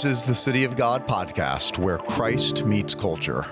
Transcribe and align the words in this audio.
This 0.00 0.20
is 0.20 0.24
the 0.24 0.34
City 0.34 0.64
of 0.64 0.78
God 0.78 1.06
podcast, 1.06 1.76
where 1.76 1.98
Christ 1.98 2.64
meets 2.64 2.94
culture. 2.94 3.44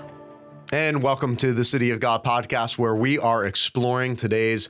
And 0.71 1.03
welcome 1.03 1.35
to 1.37 1.53
the 1.53 1.63
City 1.63 1.91
of 1.91 1.99
God 1.99 2.23
podcast, 2.23 2.79
where 2.79 2.95
we 2.95 3.19
are 3.19 3.45
exploring 3.45 4.15
today's 4.15 4.67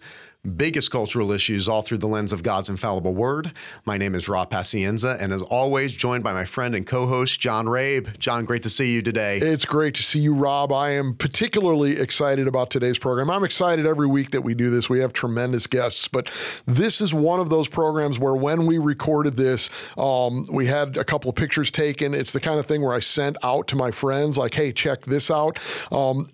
biggest 0.56 0.90
cultural 0.90 1.32
issues 1.32 1.68
all 1.68 1.82
through 1.82 1.98
the 1.98 2.08
lens 2.08 2.32
of 2.32 2.44
God's 2.44 2.70
infallible 2.70 3.14
word. 3.14 3.52
My 3.86 3.98
name 3.98 4.16
is 4.16 4.30
Rob 4.30 4.50
Pacienza, 4.50 5.18
and 5.20 5.34
as 5.34 5.42
always, 5.42 5.96
joined 5.96 6.24
by 6.24 6.32
my 6.32 6.46
friend 6.46 6.76
and 6.76 6.88
co 6.88 7.08
host, 7.08 7.40
John 7.40 7.66
Rabe. 7.66 8.18
John, 8.20 8.46
great 8.46 8.64
to 8.64 8.70
see 8.70 8.94
you 8.94 9.02
today. 9.02 9.40
It's 9.40 9.66
great 9.66 9.96
to 9.96 10.04
see 10.04 10.20
you, 10.20 10.34
Rob. 10.34 10.72
I 10.72 10.92
am 10.92 11.16
particularly 11.16 12.00
excited 12.00 12.48
about 12.48 12.70
today's 12.70 12.98
program. 12.98 13.30
I'm 13.30 13.44
excited 13.44 13.86
every 13.86 14.08
week 14.08 14.32
that 14.32 14.42
we 14.42 14.54
do 14.54 14.70
this. 14.70 14.90
We 14.90 15.02
have 15.02 15.12
tremendous 15.12 15.68
guests, 15.68 16.08
but 16.08 16.32
this 16.66 17.02
is 17.02 17.14
one 17.14 17.40
of 17.40 17.50
those 17.50 17.68
programs 17.68 18.18
where 18.18 18.36
when 18.36 18.66
we 18.66 18.78
recorded 18.78 19.36
this, 19.36 19.70
um, 19.98 20.48
we 20.52 20.68
had 20.68 20.96
a 20.98 21.04
couple 21.04 21.30
of 21.30 21.36
pictures 21.36 21.70
taken. 21.70 22.14
It's 22.14 22.32
the 22.32 22.40
kind 22.40 22.60
of 22.60 22.66
thing 22.66 22.82
where 22.82 22.94
I 22.94 23.00
sent 23.00 23.36
out 23.44 23.68
to 23.68 23.76
my 23.76 23.92
friends, 23.92 24.38
like, 24.38 24.54
hey, 24.54 24.72
check 24.72 25.02
this 25.02 25.30
out. 25.30 25.60
Um, 25.92 26.30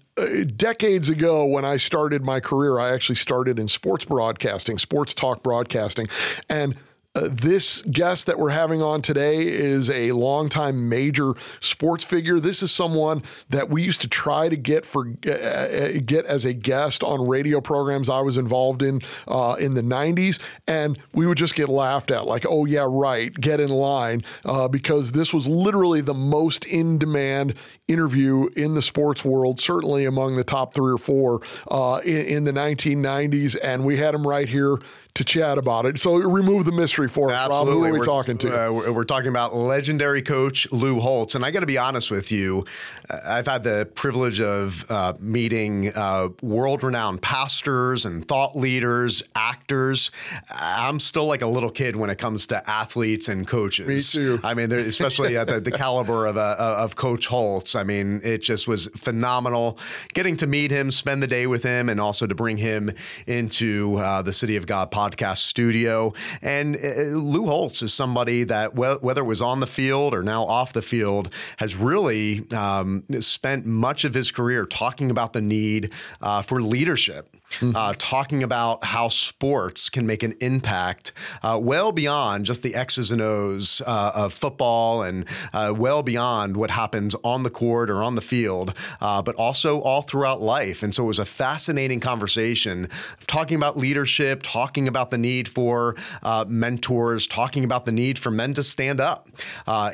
decades 0.56 1.10
ago 1.10 1.46
when 1.46 1.66
I 1.66 1.78
started 1.78 2.24
my 2.24 2.40
career, 2.40 2.80
I 2.80 2.94
actually 2.94 3.16
started 3.16 3.60
in 3.60 3.68
sports 3.68 4.06
broadcasting, 4.06 4.78
sports 4.78 5.14
talk 5.14 5.44
broadcasting. 5.44 6.08
And 6.50 6.76
uh, 7.16 7.30
this 7.32 7.82
guest 7.84 8.28
that 8.28 8.38
we're 8.38 8.50
having 8.50 8.82
on 8.82 9.02
today 9.02 9.48
is 9.48 9.90
a 9.90 10.12
longtime 10.12 10.90
major 10.90 11.32
sports 11.62 12.04
figure. 12.04 12.40
This 12.40 12.62
is 12.62 12.72
someone 12.72 13.24
that 13.50 13.70
we 13.70 13.84
used 13.84 14.02
to 14.02 14.08
try 14.08 14.50
to 14.50 14.58
get 14.58 14.86
for 14.86 15.08
uh, 15.26 15.32
uh, 15.32 15.92
get 16.06 16.26
as 16.26 16.46
a 16.46 16.54
guest 16.54 17.04
on 17.04 17.28
radio 17.28 17.62
programs 17.62 18.10
I 18.10 18.22
was 18.22 18.38
involved 18.38 18.82
in 18.82 19.02
uh, 19.28 19.56
in 19.60 19.76
the 19.76 19.82
'90s, 19.82 20.42
and 20.68 21.00
we 21.14 21.26
would 21.26 21.38
just 21.38 21.56
get 21.56 21.70
laughed 21.70 22.12
at, 22.12 22.26
like, 22.26 22.46
"Oh 22.48 22.66
yeah, 22.66 22.86
right, 22.88 23.34
get 23.34 23.60
in 23.60 23.70
line," 23.70 24.22
uh, 24.44 24.68
because 24.68 25.14
this 25.14 25.34
was 25.34 25.48
literally 25.48 26.02
the 26.02 26.14
most 26.14 26.66
in 26.66 26.98
demand 26.98 27.56
interview 27.88 28.50
in 28.56 28.74
the 28.74 28.82
sports 28.82 29.24
world, 29.24 29.60
certainly 29.60 30.06
among 30.06 30.36
the 30.36 30.44
top 30.44 30.74
three 30.74 30.92
or 30.92 30.98
four 30.98 31.40
uh, 31.70 32.02
in, 32.04 32.26
in 32.26 32.44
the 32.44 32.52
1990s, 32.52 33.56
and 33.62 33.86
we 33.86 33.98
had 33.98 34.16
him 34.16 34.26
right 34.26 34.50
here 34.50 34.80
to 35.16 35.24
chat 35.24 35.58
about 35.58 35.86
it. 35.86 35.98
So 35.98 36.18
remove 36.18 36.66
the 36.66 36.74
mystery 36.74 37.08
for 37.08 37.32
us, 37.32 37.50
Rob. 37.50 37.68
Who 37.68 37.86
are 37.86 37.92
we 37.92 38.00
we're, 38.00 38.06
talking 38.06 38.38
to? 38.40 38.68
Uh, 38.68 38.92
we're 38.92 39.06
talking 39.06 39.30
about 39.30 39.56
legendary 39.56 40.22
coach 40.22 40.70
Lou 40.74 41.00
Holtz. 41.00 41.36
And 41.36 41.46
I 41.46 41.52
got 41.52 41.62
to 41.62 41.66
be 41.66 41.78
honest 41.78 42.12
with 42.12 42.34
you, 42.34 42.66
uh, 43.10 43.22
I've 43.24 43.48
had 43.48 43.64
the 43.64 43.90
privilege 43.96 44.42
of 44.42 44.90
uh, 44.92 45.14
meeting 45.22 45.94
uh, 45.96 46.30
world 46.42 46.84
renowned 46.84 47.22
pastors 47.22 48.06
and 48.06 48.28
thought 48.28 48.58
leaders, 48.58 49.24
actors. 49.36 50.12
I'm 50.50 51.00
still 51.00 51.26
like 51.26 51.42
a 51.42 51.48
little 51.48 51.72
kid 51.72 51.96
when 51.96 52.10
it 52.10 52.18
comes 52.18 52.48
to 52.48 52.70
athletes 52.70 53.30
and 53.30 53.48
coaches. 53.48 53.88
Me 53.88 54.02
too. 54.02 54.42
I 54.44 54.54
mean, 54.54 54.70
especially 54.74 55.38
at 55.38 55.48
the, 55.48 55.62
the 55.62 55.72
caliber 55.78 56.26
of, 56.26 56.36
uh, 56.36 56.58
of 56.60 56.98
Coach 56.98 57.28
Holtz. 57.28 57.74
I 57.74 57.86
mean, 57.86 58.20
it 58.22 58.40
just 58.40 58.68
was 58.68 58.88
phenomenal 58.98 59.80
getting 60.14 60.36
to 60.38 60.48
meet 60.48 60.72
him, 60.72 60.92
spend 60.92 61.24
the 61.24 61.28
day 61.28 61.48
with 61.48 61.64
him, 61.64 61.88
and 61.88 62.02
also 62.02 62.28
to 62.28 62.36
bring 62.36 62.58
him 62.58 62.92
into 63.28 63.96
uh, 64.00 64.22
the 64.22 64.34
City 64.34 64.58
of 64.58 64.68
God 64.68 64.92
podcast 64.92 65.05
podcast 65.06 65.38
studio. 65.38 66.14
And 66.42 66.76
uh, 66.76 67.18
Lou 67.18 67.46
Holtz 67.46 67.82
is 67.82 67.94
somebody 67.94 68.44
that, 68.46 68.76
whether 68.76 69.22
it 69.22 69.26
was 69.26 69.42
on 69.42 69.60
the 69.60 69.68
field 69.68 70.14
or 70.14 70.24
now 70.24 70.44
off 70.46 70.74
the 70.74 70.82
field, 70.82 71.30
has 71.58 71.76
really 71.76 72.50
um, 72.52 73.04
spent 73.20 73.66
much 73.66 74.06
of 74.06 74.14
his 74.14 74.32
career 74.32 74.66
talking 74.66 75.12
about 75.12 75.34
the 75.34 75.42
need 75.42 75.92
uh, 76.22 76.42
for 76.42 76.62
leadership 76.62 77.36
mm-hmm. 77.60 77.76
uh, 77.76 77.94
talking 77.98 78.44
about 78.44 78.84
how 78.84 79.08
sports 79.08 79.90
can 79.90 80.06
make 80.06 80.24
an 80.24 80.36
impact 80.40 81.12
uh, 81.44 81.60
well 81.62 81.92
beyond 81.92 82.46
just 82.46 82.64
the 82.64 82.76
X's 82.76 83.12
and 83.12 83.22
O's 83.22 83.82
uh, 83.86 84.12
of 84.16 84.34
football 84.34 85.04
and 85.04 85.26
uh, 85.54 85.74
well 85.76 86.04
beyond 86.04 86.58
what 86.58 86.72
happens 86.72 87.16
on 87.24 87.44
the 87.44 87.50
court 87.50 87.90
or 87.90 88.04
on 88.04 88.16
the 88.16 88.22
field, 88.22 88.74
uh, 89.02 89.22
but 89.22 89.36
also 89.36 89.82
all 89.82 90.02
throughout 90.02 90.42
life. 90.42 90.84
And 90.84 90.94
so 90.94 91.04
it 91.04 91.08
was 91.08 91.20
a 91.20 91.26
fascinating 91.26 92.00
conversation 92.00 92.86
of 92.86 93.28
talking 93.28 93.56
about 93.56 93.78
leadership, 93.78 94.42
talking 94.44 94.88
about 94.88 94.95
the 95.10 95.18
need 95.18 95.48
for 95.48 95.96
uh, 96.24 96.46
mentors, 96.48 97.28
talking 97.28 97.64
about 97.64 97.86
the 97.86 97.92
need 97.92 98.20
for 98.20 98.32
men 98.32 98.54
to 98.54 98.64
stand 98.64 99.00
up 99.00 99.30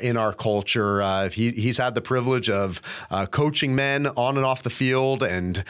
in 0.02 0.16
our 0.16 0.32
culture. 0.32 1.28
He, 1.28 1.50
he's 1.50 1.78
had 1.78 1.94
the 1.94 2.00
privilege 2.00 2.50
of 2.50 2.80
coaching 3.30 3.74
men 3.74 4.06
on 4.06 4.36
and 4.36 4.44
off 4.44 4.62
the 4.62 4.70
field 4.70 5.22
and 5.22 5.64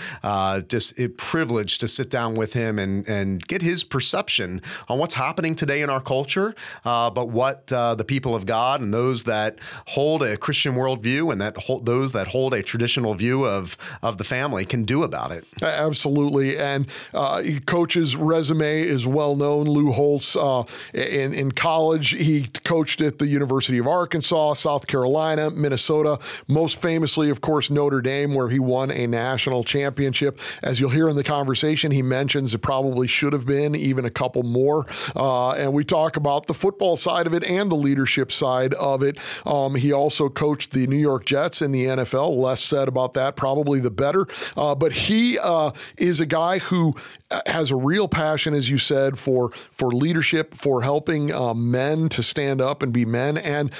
just 0.69 0.98
it 0.98 1.16
privileged 1.16 1.81
to 1.81 1.88
sit 1.88 2.10
down 2.10 2.34
with 2.34 2.53
him 2.53 2.78
and 2.78 3.09
and 3.09 3.47
get 3.47 3.62
his 3.62 3.84
perception 3.84 4.60
on 4.88 4.98
what's 4.98 5.15
happening 5.15 5.54
today 5.54 5.82
in 5.82 5.91
our 5.91 6.00
culture, 6.00 6.54
uh, 6.84 7.10
but 7.10 7.28
what 7.28 7.72
uh, 7.72 7.94
the 7.94 8.04
people 8.04 8.34
of 8.34 8.47
God 8.47 8.81
and 8.81 8.93
those 8.93 9.25
that 9.25 9.59
hold 9.88 10.22
a 10.22 10.37
Christian 10.37 10.75
worldview 10.75 11.31
and 11.31 11.41
that 11.41 11.56
hold, 11.56 11.87
those 11.87 12.12
that 12.12 12.28
hold 12.28 12.54
a 12.54 12.62
traditional 12.62 13.14
view 13.14 13.44
of 13.44 13.76
of 14.03 14.19
the 14.19 14.25
family 14.25 14.64
can 14.64 14.84
do 14.84 15.03
about 15.03 15.31
it. 15.31 15.44
Absolutely, 15.62 16.59
and 16.59 16.88
uh, 17.14 17.43
coach's 17.66 18.16
resume 18.16 18.82
is 18.82 19.06
well 19.06 19.22
known. 19.31 19.66
Lou 19.66 19.93
Holtz 19.93 20.37
uh, 20.37 20.65
in 20.93 21.33
in 21.33 21.53
college 21.53 22.10
he 22.10 22.49
coached 22.65 23.00
at 23.00 23.19
the 23.19 23.27
University 23.27 23.78
of 23.78 23.87
Arkansas, 23.87 24.55
South 24.55 24.87
Carolina, 24.87 25.50
Minnesota, 25.50 26.19
most 26.49 26.81
famously, 26.81 27.31
of 27.31 27.41
course, 27.41 27.71
Notre 27.71 28.00
Dame, 28.00 28.34
where 28.34 28.49
he 28.49 28.59
won 28.59 28.91
a 28.91 29.06
national 29.06 29.65
championship. 29.65 30.38
As 30.62 30.81
you'll 30.81 30.91
hear 30.91 31.09
in 31.09 31.16
the 31.16 31.25
conversation 31.25 31.53
conversation. 31.53 31.91
He 31.91 32.03
mentions 32.03 32.55
it 32.55 32.59
probably 32.59 33.06
should 33.06 33.32
have 33.32 33.47
been 33.47 33.75
even 33.75 34.05
a 34.05 34.11
couple 34.11 34.43
more. 34.43 34.87
Uh, 35.15 35.50
and 35.50 35.72
we 35.72 35.84
talk 35.84 36.16
about 36.16 36.47
the 36.47 36.55
football 36.55 36.97
side 36.97 37.27
of 37.27 37.34
it 37.34 37.44
and 37.44 37.71
the 37.71 37.77
leadership 37.77 38.32
side 38.32 38.75
of 38.75 39.03
it. 39.03 39.19
Um, 39.44 39.75
he 39.75 39.93
also 39.93 40.28
coached 40.28 40.72
the 40.72 40.87
New 40.87 40.97
York 40.97 41.25
Jets 41.25 41.62
in 41.62 41.72
the 41.72 41.84
NFL. 41.84 42.37
Less 42.37 42.62
said 42.62 42.88
about 42.88 43.15
that, 43.15 43.37
probably 43.37 43.81
the 43.81 43.91
better. 43.91 44.27
Uh, 44.56 44.75
but 44.75 44.93
he 44.93 45.38
uh, 45.38 45.72
is 45.99 46.21
a 46.21 46.27
guy 46.27 46.59
who 46.59 46.94
uh, 47.31 47.41
has 47.47 47.71
a 47.71 47.77
real 47.77 48.09
passion, 48.09 48.55
as 48.55 48.69
you 48.69 48.78
said, 48.78 49.12
for 49.19 49.50
for 49.50 49.91
leadership, 49.93 50.55
for 50.55 50.83
helping 50.83 51.33
uh, 51.33 51.55
men 51.55 52.09
to 52.11 52.23
stand 52.23 52.61
up 52.61 52.83
and 52.83 52.93
be 52.93 53.05
men, 53.05 53.39
and 53.39 53.71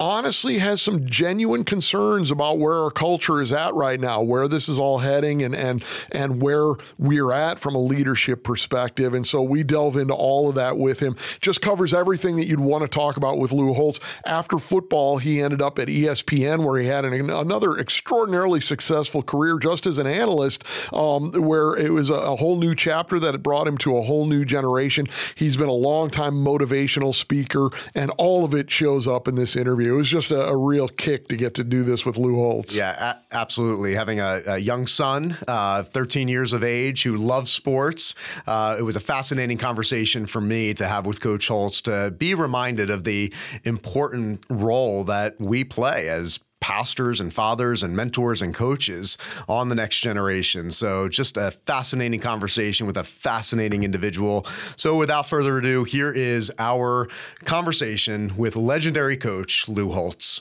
honestly 0.00 0.58
has 0.58 0.82
some 0.82 1.06
genuine 1.06 1.62
concerns 1.62 2.30
about 2.30 2.58
where 2.58 2.74
our 2.74 2.90
culture 2.90 3.40
is 3.40 3.52
at 3.52 3.72
right 3.74 4.00
now, 4.00 4.20
where 4.20 4.48
this 4.48 4.68
is 4.68 4.78
all 4.78 4.98
heading, 4.98 5.42
and 5.42 5.54
and 5.54 5.84
and 6.10 6.42
where 6.42 6.74
we're 6.98 7.30
at 7.30 7.60
from 7.60 7.74
a 7.74 7.78
leadership 7.78 8.42
perspective. 8.42 9.14
And 9.14 9.26
so 9.26 9.42
we 9.42 9.62
delve 9.62 9.96
into 9.96 10.14
all 10.14 10.48
of 10.48 10.56
that 10.56 10.78
with 10.78 11.00
him. 11.00 11.14
Just 11.40 11.60
covers 11.60 11.94
everything 11.94 12.36
that 12.36 12.46
you'd 12.46 12.60
want 12.60 12.82
to 12.82 12.88
talk 12.88 13.16
about 13.16 13.38
with 13.38 13.52
Lou 13.52 13.72
Holtz. 13.72 14.00
After 14.26 14.58
football, 14.58 15.18
he 15.18 15.40
ended 15.40 15.62
up 15.62 15.78
at 15.78 15.88
ESPN, 15.88 16.64
where 16.64 16.80
he 16.80 16.88
had 16.88 17.04
an, 17.04 17.30
another 17.30 17.78
extraordinarily 17.78 18.60
successful 18.60 19.22
career 19.22 19.58
just 19.58 19.86
as 19.86 19.98
an 19.98 20.06
analyst, 20.06 20.64
um, 20.92 21.32
where 21.32 21.76
it 21.76 21.92
was 21.92 22.10
a, 22.10 22.14
a 22.14 22.36
whole 22.36 22.56
new 22.56 22.74
chapter 22.74 23.20
that 23.20 23.42
brought 23.42 23.68
him 23.68 23.78
to 23.78 23.96
a 23.96 24.02
whole 24.02 24.26
new 24.26 24.44
generation. 24.44 25.06
He's 25.36 25.56
been 25.56 25.68
a 25.68 25.72
long 25.72 26.10
time 26.10 26.34
motivational 26.34 27.14
speaker, 27.14 27.70
and 27.94 28.10
all 28.18 28.44
of 28.44 28.54
it 28.54 28.70
shows 28.70 29.06
up 29.06 29.28
in 29.28 29.36
this 29.36 29.54
interview 29.54 29.83
It 29.84 29.92
was 29.92 30.08
just 30.08 30.30
a, 30.30 30.48
a, 30.48 30.56
real 30.56 30.88
kick 30.88 31.28
to 31.28 31.36
get 31.36 31.54
to 31.54 31.64
do 31.64 31.82
this 31.82 32.06
with 32.06 32.16
Lou 32.16 32.36
Holtz. 32.36 32.76
Yeah, 32.76 33.12
a- 33.12 33.34
absolutely. 33.34 33.94
Having 33.94 34.20
a, 34.20 34.42
a 34.46 34.58
young 34.58 34.86
son, 34.86 35.36
uh, 35.46 35.82
13 35.82 36.28
years 36.28 36.52
of 36.52 36.64
age, 36.64 37.02
who 37.02 37.16
loves 37.16 37.52
sports, 37.52 38.14
uh, 38.46 38.76
it 38.78 38.82
was 38.82 38.96
a 38.96 39.00
fascinating 39.00 39.58
conversation 39.58 40.26
for 40.26 40.40
me 40.40 40.74
to 40.74 40.86
have 40.86 41.06
with 41.06 41.20
Coach 41.20 41.48
Holtz 41.48 41.80
to 41.82 42.14
be 42.16 42.34
reminded 42.34 42.90
of 42.90 43.04
the 43.04 43.32
important 43.64 44.44
role 44.48 45.04
that 45.04 45.40
we 45.40 45.64
play 45.64 46.08
as 46.08 46.40
pastors 46.64 47.20
and 47.20 47.30
fathers 47.30 47.82
and 47.82 47.94
mentors 47.94 48.40
and 48.40 48.54
coaches 48.54 49.18
on 49.50 49.68
the 49.68 49.74
next 49.74 50.00
generation. 50.00 50.70
So, 50.70 51.10
just 51.10 51.36
a 51.36 51.50
fascinating 51.66 52.20
conversation 52.20 52.86
with 52.86 52.96
a 52.96 53.04
fascinating 53.04 53.82
individual. 53.82 54.46
So, 54.74 54.96
without 54.96 55.28
further 55.28 55.58
ado, 55.58 55.84
here 55.84 56.10
is 56.10 56.50
our 56.58 57.08
conversation 57.44 58.34
with 58.38 58.56
legendary 58.56 59.18
coach 59.18 59.68
Lou 59.68 59.90
Holtz. 59.92 60.40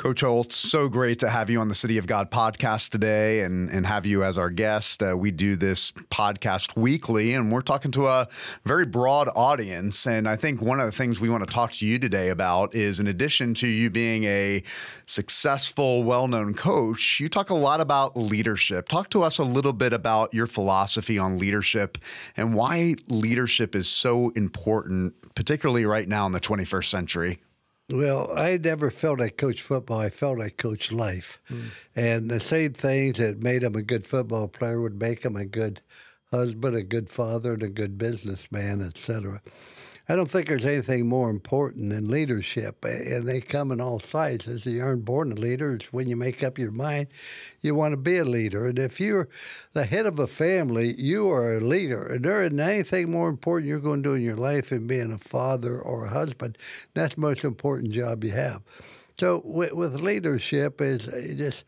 Coach 0.00 0.22
Holtz, 0.22 0.56
so 0.56 0.88
great 0.88 1.18
to 1.18 1.28
have 1.28 1.50
you 1.50 1.60
on 1.60 1.68
the 1.68 1.74
City 1.74 1.98
of 1.98 2.06
God 2.06 2.30
podcast 2.30 2.88
today 2.88 3.42
and, 3.42 3.68
and 3.68 3.84
have 3.84 4.06
you 4.06 4.24
as 4.24 4.38
our 4.38 4.48
guest. 4.48 5.02
Uh, 5.02 5.14
we 5.14 5.30
do 5.30 5.56
this 5.56 5.92
podcast 5.92 6.74
weekly 6.74 7.34
and 7.34 7.52
we're 7.52 7.60
talking 7.60 7.90
to 7.90 8.06
a 8.06 8.26
very 8.64 8.86
broad 8.86 9.28
audience. 9.36 10.06
And 10.06 10.26
I 10.26 10.36
think 10.36 10.62
one 10.62 10.80
of 10.80 10.86
the 10.86 10.92
things 10.92 11.20
we 11.20 11.28
want 11.28 11.46
to 11.46 11.54
talk 11.54 11.72
to 11.72 11.86
you 11.86 11.98
today 11.98 12.30
about 12.30 12.74
is 12.74 12.98
in 12.98 13.08
addition 13.08 13.52
to 13.56 13.66
you 13.66 13.90
being 13.90 14.24
a 14.24 14.62
successful, 15.04 16.02
well 16.02 16.28
known 16.28 16.54
coach, 16.54 17.20
you 17.20 17.28
talk 17.28 17.50
a 17.50 17.54
lot 17.54 17.82
about 17.82 18.16
leadership. 18.16 18.88
Talk 18.88 19.10
to 19.10 19.22
us 19.22 19.36
a 19.36 19.44
little 19.44 19.74
bit 19.74 19.92
about 19.92 20.32
your 20.32 20.46
philosophy 20.46 21.18
on 21.18 21.36
leadership 21.36 21.98
and 22.38 22.54
why 22.54 22.94
leadership 23.08 23.74
is 23.74 23.86
so 23.86 24.30
important, 24.30 25.12
particularly 25.34 25.84
right 25.84 26.08
now 26.08 26.24
in 26.24 26.32
the 26.32 26.40
21st 26.40 26.86
century. 26.86 27.40
Well, 27.90 28.30
I 28.36 28.56
never 28.56 28.90
felt 28.90 29.20
I 29.20 29.30
coached 29.30 29.62
football. 29.62 29.98
I 29.98 30.10
felt 30.10 30.40
I 30.40 30.50
coached 30.50 30.92
life. 30.92 31.40
Mm. 31.50 31.62
And 31.96 32.30
the 32.30 32.40
same 32.40 32.72
things 32.72 33.18
that 33.18 33.42
made 33.42 33.62
him 33.62 33.74
a 33.74 33.82
good 33.82 34.06
football 34.06 34.48
player 34.48 34.80
would 34.80 35.00
make 35.00 35.24
him 35.24 35.36
a 35.36 35.44
good 35.44 35.80
husband, 36.30 36.76
a 36.76 36.82
good 36.82 37.08
father, 37.08 37.54
and 37.54 37.62
a 37.62 37.68
good 37.68 37.98
businessman, 37.98 38.80
etc. 38.80 39.42
I 40.08 40.16
don't 40.16 40.30
think 40.30 40.48
there's 40.48 40.64
anything 40.64 41.06
more 41.06 41.30
important 41.30 41.90
than 41.90 42.08
leadership, 42.08 42.84
and 42.84 43.28
they 43.28 43.40
come 43.40 43.70
in 43.70 43.80
all 43.80 44.00
sizes. 44.00 44.66
You 44.66 44.82
aren't 44.82 45.04
born 45.04 45.30
a 45.30 45.36
leader. 45.36 45.74
It's 45.74 45.92
when 45.92 46.08
you 46.08 46.16
make 46.16 46.42
up 46.42 46.58
your 46.58 46.72
mind 46.72 47.08
you 47.60 47.74
want 47.74 47.92
to 47.92 47.96
be 47.96 48.16
a 48.16 48.24
leader. 48.24 48.66
And 48.66 48.78
if 48.78 49.00
you're 49.00 49.28
the 49.72 49.84
head 49.84 50.06
of 50.06 50.18
a 50.18 50.26
family, 50.26 50.94
you 50.98 51.30
are 51.30 51.56
a 51.56 51.60
leader. 51.60 52.06
And 52.06 52.24
there 52.24 52.42
isn't 52.42 52.58
anything 52.58 53.10
more 53.10 53.28
important 53.28 53.68
you're 53.68 53.80
going 53.80 54.02
to 54.02 54.10
do 54.10 54.14
in 54.14 54.22
your 54.22 54.36
life 54.36 54.70
than 54.70 54.86
being 54.86 55.12
a 55.12 55.18
father 55.18 55.78
or 55.78 56.06
a 56.06 56.10
husband. 56.10 56.58
That's 56.94 57.14
the 57.14 57.20
most 57.20 57.44
important 57.44 57.92
job 57.92 58.24
you 58.24 58.32
have. 58.32 58.62
So 59.18 59.42
with, 59.44 59.72
with 59.72 60.00
leadership 60.00 60.80
is 60.80 61.06
uh, 61.08 61.34
just 61.36 61.64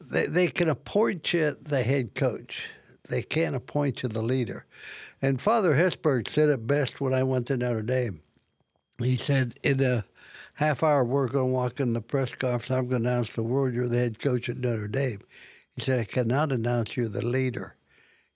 they, 0.00 0.26
they 0.26 0.48
can 0.48 0.68
appoint 0.68 1.32
you 1.32 1.56
the 1.60 1.82
head 1.82 2.14
coach. 2.14 2.68
They 3.08 3.22
can't 3.22 3.56
appoint 3.56 4.02
you 4.02 4.08
the 4.08 4.22
leader. 4.22 4.66
And 5.22 5.40
Father 5.40 5.74
Hesburgh 5.74 6.28
said 6.28 6.48
it 6.48 6.66
best 6.66 7.00
when 7.00 7.12
I 7.12 7.22
went 7.22 7.46
to 7.48 7.56
Notre 7.56 7.82
Dame. 7.82 8.22
He 8.98 9.16
said, 9.16 9.58
in 9.62 9.82
a 9.82 10.04
half 10.54 10.82
hour, 10.82 11.04
we're 11.04 11.28
going 11.28 11.50
to 11.50 11.54
walk 11.54 11.80
in 11.80 11.92
the 11.92 12.00
press 12.00 12.34
conference. 12.34 12.70
I'm 12.70 12.88
going 12.88 13.02
to 13.02 13.10
announce 13.10 13.30
the 13.30 13.42
world 13.42 13.74
you're 13.74 13.88
the 13.88 13.98
head 13.98 14.18
coach 14.18 14.48
at 14.48 14.58
Notre 14.58 14.88
Dame. 14.88 15.20
He 15.74 15.82
said, 15.82 16.00
I 16.00 16.04
cannot 16.04 16.52
announce 16.52 16.96
you're 16.96 17.08
the 17.08 17.24
leader. 17.24 17.76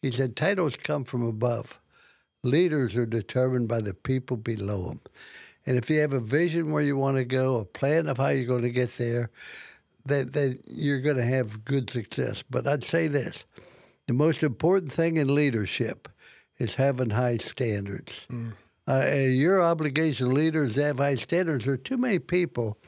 He 0.00 0.10
said, 0.10 0.36
titles 0.36 0.76
come 0.76 1.04
from 1.04 1.22
above. 1.22 1.80
Leaders 2.42 2.94
are 2.94 3.06
determined 3.06 3.68
by 3.68 3.80
the 3.80 3.94
people 3.94 4.36
below 4.36 4.88
them. 4.88 5.00
And 5.66 5.78
if 5.78 5.88
you 5.88 6.00
have 6.00 6.12
a 6.12 6.20
vision 6.20 6.72
where 6.72 6.82
you 6.82 6.96
want 6.96 7.16
to 7.16 7.24
go, 7.24 7.56
a 7.56 7.64
plan 7.64 8.06
of 8.06 8.18
how 8.18 8.28
you're 8.28 8.46
going 8.46 8.62
to 8.62 8.70
get 8.70 8.96
there, 8.98 9.30
then 10.04 10.58
you're 10.66 11.00
going 11.00 11.16
to 11.16 11.24
have 11.24 11.64
good 11.64 11.88
success. 11.88 12.44
But 12.48 12.66
I'd 12.66 12.84
say 12.84 13.08
this 13.08 13.44
the 14.06 14.12
most 14.12 14.42
important 14.42 14.92
thing 14.92 15.16
in 15.16 15.34
leadership 15.34 16.08
is 16.58 16.74
having 16.74 17.10
high 17.10 17.38
standards. 17.38 18.26
Mm. 18.30 18.52
Uh, 18.86 19.06
your 19.30 19.62
obligation, 19.62 20.34
leaders, 20.34 20.74
to 20.74 20.84
have 20.84 20.98
high 20.98 21.14
standards. 21.14 21.64
There 21.64 21.74
are 21.74 21.78
too 21.78 21.96
many 21.96 22.18
people, 22.18 22.78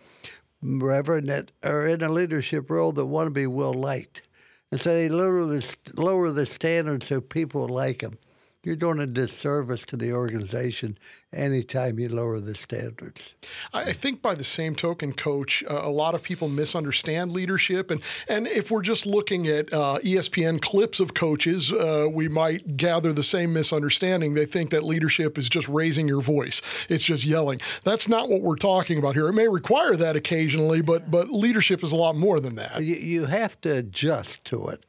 Reverend, 0.62 1.28
that 1.28 1.52
are 1.62 1.86
in 1.86 2.02
a 2.02 2.10
leadership 2.10 2.70
role 2.70 2.92
that 2.92 3.06
want 3.06 3.26
to 3.26 3.30
be 3.30 3.46
well 3.46 3.74
liked. 3.74 4.22
And 4.70 4.80
so 4.80 4.92
they 4.92 5.08
lower 5.08 5.44
the, 5.46 5.76
lower 5.94 6.30
the 6.30 6.44
standards 6.44 7.06
so 7.06 7.20
people 7.20 7.66
like 7.68 8.00
them 8.00 8.18
you're 8.66 8.74
doing 8.74 8.98
a 8.98 9.06
disservice 9.06 9.84
to 9.84 9.96
the 9.96 10.12
organization 10.12 10.98
anytime 11.32 12.00
you 12.00 12.08
lower 12.08 12.40
the 12.40 12.54
standards. 12.56 13.34
I 13.72 13.92
think 13.92 14.20
by 14.20 14.34
the 14.34 14.42
same 14.42 14.74
token, 14.74 15.12
Coach, 15.12 15.62
uh, 15.70 15.82
a 15.84 15.90
lot 15.90 16.16
of 16.16 16.22
people 16.24 16.48
misunderstand 16.48 17.30
leadership, 17.30 17.92
and 17.92 18.02
and 18.28 18.48
if 18.48 18.72
we're 18.72 18.82
just 18.82 19.06
looking 19.06 19.46
at 19.46 19.72
uh, 19.72 20.00
ESPN 20.02 20.60
clips 20.60 20.98
of 20.98 21.14
coaches, 21.14 21.72
uh, 21.72 22.08
we 22.10 22.26
might 22.26 22.76
gather 22.76 23.12
the 23.12 23.22
same 23.22 23.52
misunderstanding. 23.52 24.34
They 24.34 24.46
think 24.46 24.70
that 24.70 24.82
leadership 24.82 25.38
is 25.38 25.48
just 25.48 25.68
raising 25.68 26.08
your 26.08 26.20
voice; 26.20 26.60
it's 26.88 27.04
just 27.04 27.24
yelling. 27.24 27.60
That's 27.84 28.08
not 28.08 28.28
what 28.28 28.42
we're 28.42 28.56
talking 28.56 28.98
about 28.98 29.14
here. 29.14 29.28
It 29.28 29.34
may 29.34 29.46
require 29.46 29.94
that 29.94 30.16
occasionally, 30.16 30.82
but 30.82 31.08
but 31.08 31.30
leadership 31.30 31.84
is 31.84 31.92
a 31.92 31.96
lot 31.96 32.16
more 32.16 32.40
than 32.40 32.56
that. 32.56 32.82
You, 32.82 32.96
you 32.96 33.24
have 33.26 33.60
to 33.60 33.76
adjust 33.76 34.44
to 34.46 34.66
it. 34.66 34.84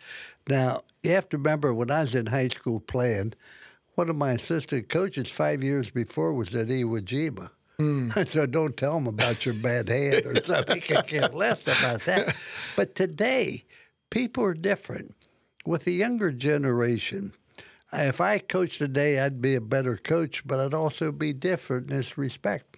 Now, 0.48 0.84
you 1.04 1.12
have 1.12 1.30
to 1.30 1.38
remember 1.38 1.74
when 1.74 1.92
I 1.92 2.02
was 2.02 2.16
in 2.16 2.28
high 2.28 2.48
school 2.48 2.80
playing, 2.80 3.34
one 3.98 4.10
of 4.12 4.16
my 4.16 4.34
assistant 4.34 4.90
coaches 4.90 5.28
five 5.28 5.64
years 5.64 5.90
before 5.90 6.32
was 6.32 6.54
at 6.54 6.68
Iwo 6.68 7.02
Jima. 7.02 7.50
Mm. 7.80 8.28
so 8.30 8.46
don't 8.46 8.78
tell 8.78 8.96
him 8.98 9.08
about 9.08 9.44
your 9.44 9.56
bad 9.56 9.90
hand 9.90 10.24
or 10.24 10.40
something. 10.44 10.76
He 10.76 10.82
can 10.82 11.04
care 11.04 11.28
less 11.30 11.64
about 11.64 12.02
that. 12.04 12.36
But 12.76 12.94
today, 12.94 13.66
people 14.12 14.44
are 14.44 14.54
different. 14.54 15.16
With 15.66 15.86
the 15.86 15.94
younger 15.94 16.32
generation, 16.32 17.34
if 17.92 18.22
I 18.22 18.38
coached 18.38 18.78
today, 18.78 19.20
I'd 19.20 19.42
be 19.42 19.56
a 19.56 19.62
better 19.62 19.98
coach, 19.98 20.46
but 20.46 20.60
I'd 20.60 20.76
also 20.76 21.12
be 21.12 21.34
different 21.34 21.90
in 21.90 21.98
this 21.98 22.20
respect. 22.20 22.78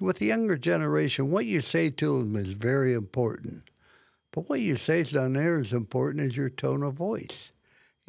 With 0.00 0.18
the 0.18 0.26
younger 0.26 0.56
generation, 0.56 1.32
what 1.32 1.46
you 1.46 1.62
say 1.62 1.90
to 1.90 2.20
them 2.20 2.36
is 2.36 2.52
very 2.52 2.94
important. 2.94 3.64
But 4.30 4.48
what 4.48 4.60
you 4.60 4.76
say 4.76 5.02
down 5.02 5.32
there 5.32 5.60
is 5.60 5.72
important 5.72 6.30
is 6.30 6.36
your 6.36 6.48
tone 6.48 6.84
of 6.84 6.94
voice 6.94 7.50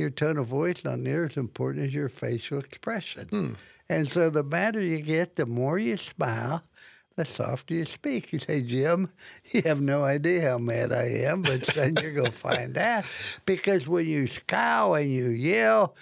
your 0.02 0.10
tone 0.10 0.38
of 0.38 0.48
voice 0.48 0.84
not 0.84 1.00
near 1.00 1.28
as 1.28 1.38
important 1.38 1.86
as 1.86 1.94
your 1.94 2.10
facial 2.10 2.60
expression. 2.60 3.28
Hmm. 3.30 3.54
And 3.88 4.08
so 4.08 4.30
the 4.30 4.44
madder 4.44 4.82
you 4.82 5.02
get, 5.02 5.36
the 5.36 5.46
more 5.46 5.78
you 5.78 5.98
smile, 5.98 6.64
the 7.16 7.26
softer 7.26 7.74
you 7.74 7.86
speak. 7.86 8.34
You 8.34 8.40
say, 8.40 8.62
Jim, 8.62 9.12
you 9.52 9.62
have 9.66 9.82
no 9.82 10.04
idea 10.04 10.50
how 10.50 10.58
mad 10.58 10.92
I 10.92 11.04
am, 11.04 11.42
but 11.42 11.62
then 11.76 11.94
you're 12.02 12.14
going 12.14 12.32
to 12.32 12.38
find 12.38 12.78
out. 12.78 13.06
Because 13.46 13.88
when 13.88 14.08
you 14.08 14.28
scowl 14.28 14.96
and 14.96 15.12
you 15.12 15.26
yell, 15.26 15.96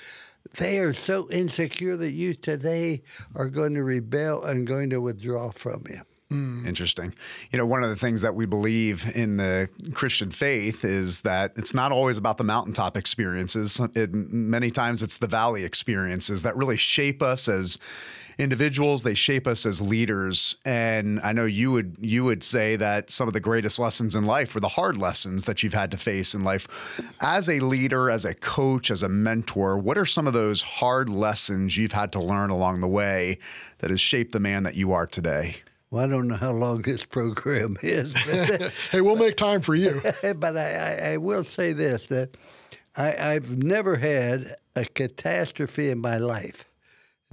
they 0.58 0.80
are 0.80 0.94
so 0.94 1.30
insecure 1.30 1.98
that 1.98 2.12
you 2.12 2.34
today 2.34 3.04
are 3.36 3.50
going 3.50 3.74
to 3.76 3.84
rebel 3.84 4.44
and 4.44 4.66
going 4.66 4.90
to 4.92 5.02
withdraw 5.02 5.52
from 5.52 5.84
you. 5.90 6.02
Mm. 6.32 6.68
Interesting. 6.68 7.16
You 7.50 7.58
know, 7.58 7.66
one 7.66 7.84
of 7.84 7.90
the 7.90 7.96
things 7.96 8.22
that 8.22 8.36
we 8.36 8.46
believe 8.46 9.12
in 9.16 9.38
the 9.38 9.68
Christian 9.94 10.30
faith 10.30 10.86
is 10.86 11.22
that 11.22 11.54
it's 11.56 11.74
not 11.74 11.92
always 11.92 12.18
about 12.18 12.38
the 12.38 12.44
mountaintop 12.44 12.96
experiences. 12.96 13.82
It, 13.96 14.14
many 14.14 14.70
times 14.70 15.02
it's 15.02 15.18
the 15.18 15.28
valley 15.28 15.66
experiences 15.66 16.44
that 16.44 16.56
really 16.56 16.78
shape 16.78 17.24
us 17.24 17.48
as 17.48 17.80
individuals 18.38 19.04
they 19.04 19.14
shape 19.14 19.46
us 19.46 19.66
as 19.66 19.82
leaders 19.82 20.56
and 20.64 21.20
i 21.26 21.34
know 21.34 21.44
you 21.44 21.74
would 21.74 21.98
you 22.00 22.24
would 22.24 22.42
say 22.42 22.78
that 22.78 23.10
some 23.10 23.28
of 23.28 23.34
the 23.34 23.40
greatest 23.42 23.78
lessons 23.78 24.16
in 24.16 24.26
life 24.26 24.56
were 24.56 24.62
the 24.62 24.68
hard 24.70 24.98
lessons 24.98 25.44
that 25.44 25.62
you've 25.62 25.74
had 25.74 25.92
to 25.92 25.98
face 25.98 26.34
in 26.34 26.42
life 26.42 27.04
as 27.20 27.50
a 27.50 27.60
leader 27.60 28.10
as 28.10 28.24
a 28.24 28.34
coach 28.34 28.90
as 28.90 29.04
a 29.04 29.10
mentor 29.10 29.78
what 29.78 29.98
are 29.98 30.06
some 30.06 30.26
of 30.26 30.32
those 30.32 30.62
hard 30.62 31.10
lessons 31.10 31.76
you've 31.76 31.92
had 31.92 32.14
to 32.14 32.20
learn 32.22 32.50
along 32.50 32.80
the 32.80 32.88
way 32.88 33.38
that 33.80 33.90
has 33.90 34.00
shaped 34.00 34.32
the 34.32 34.40
man 34.40 34.64
that 34.64 34.76
you 34.76 34.94
are 34.94 35.06
today 35.06 35.58
well, 35.92 36.04
I 36.04 36.08
don't 36.08 36.28
know 36.28 36.36
how 36.36 36.52
long 36.52 36.82
this 36.82 37.06
program 37.06 37.78
is. 37.84 38.14
But 38.14 38.74
hey, 38.92 39.02
we'll 39.02 39.16
make 39.16 39.38
time 39.38 39.62
for 39.62 39.76
you. 39.76 40.02
but 40.36 40.58
I, 40.58 41.14
I, 41.14 41.18
will 41.18 41.44
say 41.44 41.74
this 41.74 42.08
that 42.08 42.38
I, 42.96 43.16
I've 43.34 43.58
never 43.64 43.96
had 43.96 44.56
a 44.76 44.86
catastrophe 44.86 45.90
in 45.90 46.00
my 46.00 46.18
life. 46.18 46.66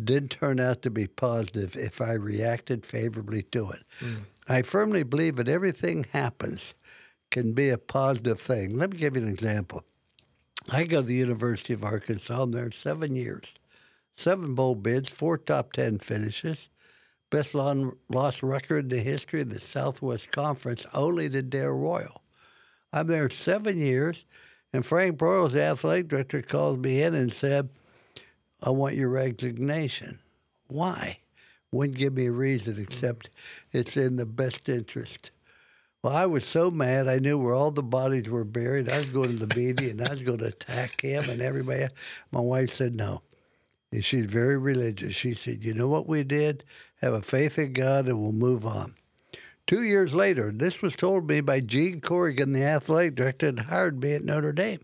Didn't 0.02 0.30
turn 0.30 0.60
out 0.60 0.82
to 0.82 0.90
be 0.90 1.06
positive 1.06 1.74
if 1.76 2.00
I 2.00 2.12
reacted 2.12 2.84
favorably 2.84 3.42
to 3.44 3.70
it. 3.70 3.82
Mm. 4.00 4.22
I 4.48 4.62
firmly 4.62 5.02
believe 5.02 5.36
that 5.36 5.48
everything 5.48 6.06
happens 6.12 6.74
can 7.30 7.52
be 7.52 7.70
a 7.70 7.78
positive 7.78 8.40
thing. 8.40 8.76
Let 8.76 8.92
me 8.92 8.98
give 8.98 9.16
you 9.16 9.22
an 9.22 9.28
example. 9.28 9.84
I 10.70 10.84
go 10.84 11.00
to 11.00 11.06
the 11.06 11.14
University 11.14 11.72
of 11.72 11.84
Arkansas. 11.84 12.42
I'm 12.42 12.52
there 12.52 12.70
seven 12.70 13.16
years, 13.16 13.54
seven 14.16 14.54
bowl 14.54 14.74
bids, 14.74 15.08
four 15.08 15.38
top 15.38 15.72
ten 15.72 15.98
finishes 15.98 16.68
best 17.36 17.54
loss 17.54 18.42
record 18.42 18.84
in 18.84 18.88
the 18.88 19.02
history 19.02 19.42
of 19.42 19.50
the 19.50 19.60
Southwest 19.60 20.30
Conference, 20.32 20.86
only 20.94 21.28
to 21.28 21.42
Darrell 21.42 21.78
Royal. 21.78 22.22
I'm 22.94 23.08
there 23.08 23.28
seven 23.28 23.76
years, 23.76 24.24
and 24.72 24.86
Frank 24.86 25.18
Broyles, 25.18 25.52
the 25.52 25.62
athletic 25.62 26.08
director, 26.08 26.40
called 26.40 26.82
me 26.82 27.02
in 27.02 27.14
and 27.14 27.30
said, 27.30 27.68
I 28.62 28.70
want 28.70 28.94
your 28.94 29.10
resignation. 29.10 30.18
Why? 30.68 31.18
Wouldn't 31.72 31.98
give 31.98 32.14
me 32.14 32.26
a 32.26 32.32
reason 32.32 32.74
mm-hmm. 32.74 32.84
except 32.84 33.28
it's 33.70 33.98
in 33.98 34.16
the 34.16 34.24
best 34.24 34.66
interest. 34.70 35.30
Well, 36.02 36.16
I 36.16 36.24
was 36.24 36.46
so 36.46 36.70
mad. 36.70 37.06
I 37.06 37.18
knew 37.18 37.36
where 37.36 37.54
all 37.54 37.70
the 37.70 37.82
bodies 37.82 38.30
were 38.30 38.44
buried. 38.44 38.90
I 38.90 38.98
was 38.98 39.10
going 39.10 39.36
to 39.36 39.44
the 39.44 39.54
media 39.54 39.90
and 39.90 40.00
I 40.00 40.08
was 40.08 40.22
going 40.22 40.38
to 40.38 40.46
attack 40.46 41.02
him 41.02 41.28
and 41.28 41.42
everybody. 41.42 41.88
My 42.32 42.40
wife 42.40 42.70
said 42.70 42.94
no. 42.94 43.20
And 43.92 44.04
she's 44.04 44.26
very 44.26 44.56
religious. 44.56 45.14
She 45.14 45.34
said, 45.34 45.64
You 45.64 45.74
know 45.74 45.88
what 45.88 46.08
we 46.08 46.24
did? 46.24 46.64
Have 46.96 47.12
a 47.12 47.22
faith 47.22 47.58
in 47.58 47.72
God, 47.72 48.06
and 48.06 48.20
we'll 48.20 48.32
move 48.32 48.66
on. 48.66 48.94
Two 49.66 49.82
years 49.82 50.14
later, 50.14 50.52
this 50.52 50.80
was 50.80 50.94
told 50.94 51.28
me 51.28 51.40
by 51.40 51.60
Gene 51.60 52.00
Corrigan, 52.00 52.52
the 52.52 52.62
athletic 52.62 53.16
director, 53.16 53.50
that 53.50 53.66
hired 53.66 54.00
me 54.00 54.12
at 54.12 54.24
Notre 54.24 54.52
Dame. 54.52 54.80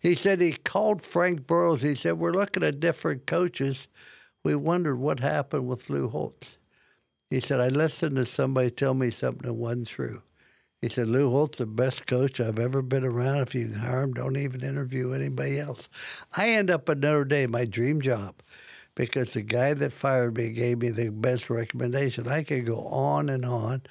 He 0.00 0.14
said 0.14 0.40
he 0.40 0.52
called 0.52 1.02
Frank 1.02 1.42
Broyles. 1.42 1.80
He 1.80 1.94
said, 1.94 2.18
We're 2.18 2.32
looking 2.32 2.64
at 2.64 2.80
different 2.80 3.26
coaches. 3.26 3.88
We 4.42 4.54
wondered 4.54 4.96
what 4.96 5.20
happened 5.20 5.68
with 5.68 5.88
Lou 5.88 6.08
Holtz. 6.08 6.56
He 7.30 7.40
said, 7.40 7.60
I 7.60 7.68
listened 7.68 8.16
to 8.16 8.26
somebody 8.26 8.70
tell 8.70 8.94
me 8.94 9.10
something 9.10 9.46
that 9.46 9.54
wasn't 9.54 9.88
true. 9.88 10.22
He 10.80 10.88
said, 10.88 11.08
Lou 11.08 11.30
Holtz, 11.30 11.58
the 11.58 11.66
best 11.66 12.06
coach 12.06 12.40
I've 12.40 12.58
ever 12.58 12.82
been 12.82 13.04
around. 13.04 13.38
If 13.38 13.54
you 13.54 13.68
can 13.68 13.78
hire 13.78 14.02
him, 14.02 14.14
don't 14.14 14.36
even 14.36 14.62
interview 14.62 15.12
anybody 15.12 15.58
else. 15.58 15.88
I 16.36 16.50
end 16.50 16.70
up 16.70 16.88
at 16.88 16.98
Notre 16.98 17.24
Dame, 17.24 17.50
my 17.50 17.64
dream 17.64 18.00
job 18.00 18.36
because 18.98 19.32
the 19.32 19.42
guy 19.42 19.74
that 19.74 19.92
fired 19.92 20.36
me 20.36 20.50
gave 20.50 20.78
me 20.78 20.88
the 20.88 21.08
best 21.08 21.48
recommendation. 21.48 22.26
I 22.26 22.42
could 22.42 22.66
go 22.66 22.80
on 22.86 23.28
and 23.28 23.44
on 23.44 23.82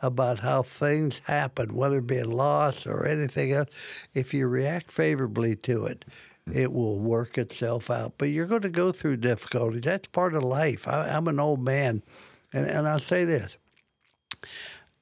about 0.00 0.38
how 0.38 0.62
things 0.62 1.20
happen, 1.24 1.74
whether 1.74 1.98
it 1.98 2.06
be 2.06 2.16
a 2.16 2.24
loss 2.24 2.86
or 2.86 3.06
anything 3.06 3.52
else. 3.52 3.68
If 4.14 4.32
you 4.32 4.46
react 4.48 4.90
favorably 4.90 5.54
to 5.56 5.84
it, 5.84 6.06
it 6.50 6.72
will 6.72 6.98
work 6.98 7.36
itself 7.36 7.90
out. 7.90 8.14
But 8.16 8.30
you're 8.30 8.46
going 8.46 8.62
to 8.62 8.70
go 8.70 8.90
through 8.90 9.18
difficulties. 9.18 9.82
That's 9.82 10.08
part 10.08 10.34
of 10.34 10.42
life. 10.42 10.88
I, 10.88 11.08
am 11.08 11.28
an 11.28 11.38
old 11.38 11.60
man, 11.60 12.02
and, 12.54 12.64
and 12.64 12.88
I'll 12.88 12.98
say 12.98 13.26
this. 13.26 13.58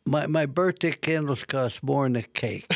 My, 0.04 0.26
my 0.26 0.47
birthday 0.47 0.90
candles 0.90 1.45
cost 1.45 1.85
more 1.85 2.02
than 2.04 2.16
a 2.16 2.23
cake. 2.23 2.66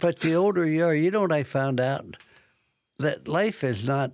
but 0.00 0.20
the 0.20 0.34
older 0.34 0.66
you 0.66 0.86
are, 0.86 0.94
you 0.94 1.10
know 1.10 1.20
what 1.20 1.32
I 1.32 1.42
found 1.42 1.78
out? 1.78 2.16
That 2.98 3.28
life 3.28 3.64
is 3.64 3.84
not 3.84 4.12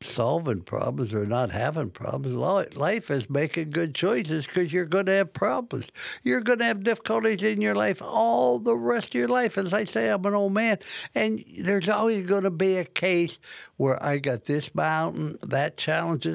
solving 0.00 0.60
problems 0.60 1.12
or 1.12 1.26
not 1.26 1.50
having 1.50 1.90
problems. 1.90 2.36
Life 2.76 3.10
is 3.10 3.28
making 3.28 3.70
good 3.70 3.94
choices 3.94 4.46
because 4.46 4.72
you're 4.72 4.86
going 4.86 5.06
to 5.06 5.16
have 5.16 5.32
problems. 5.32 5.86
You're 6.22 6.40
going 6.40 6.60
to 6.60 6.66
have 6.66 6.84
difficulties 6.84 7.42
in 7.42 7.60
your 7.60 7.74
life 7.74 8.00
all 8.00 8.58
the 8.58 8.76
rest 8.76 9.08
of 9.08 9.14
your 9.14 9.28
life. 9.28 9.58
As 9.58 9.72
I 9.72 9.84
say, 9.84 10.08
I'm 10.08 10.24
an 10.24 10.34
old 10.34 10.52
man, 10.52 10.78
and 11.14 11.44
there's 11.58 11.88
always 11.88 12.24
going 12.24 12.44
to 12.44 12.50
be 12.50 12.76
a 12.76 12.84
case 12.84 13.38
where 13.76 14.00
I 14.02 14.18
got 14.18 14.44
this 14.44 14.72
mountain, 14.74 15.38
that 15.42 15.76
challenge, 15.76 16.26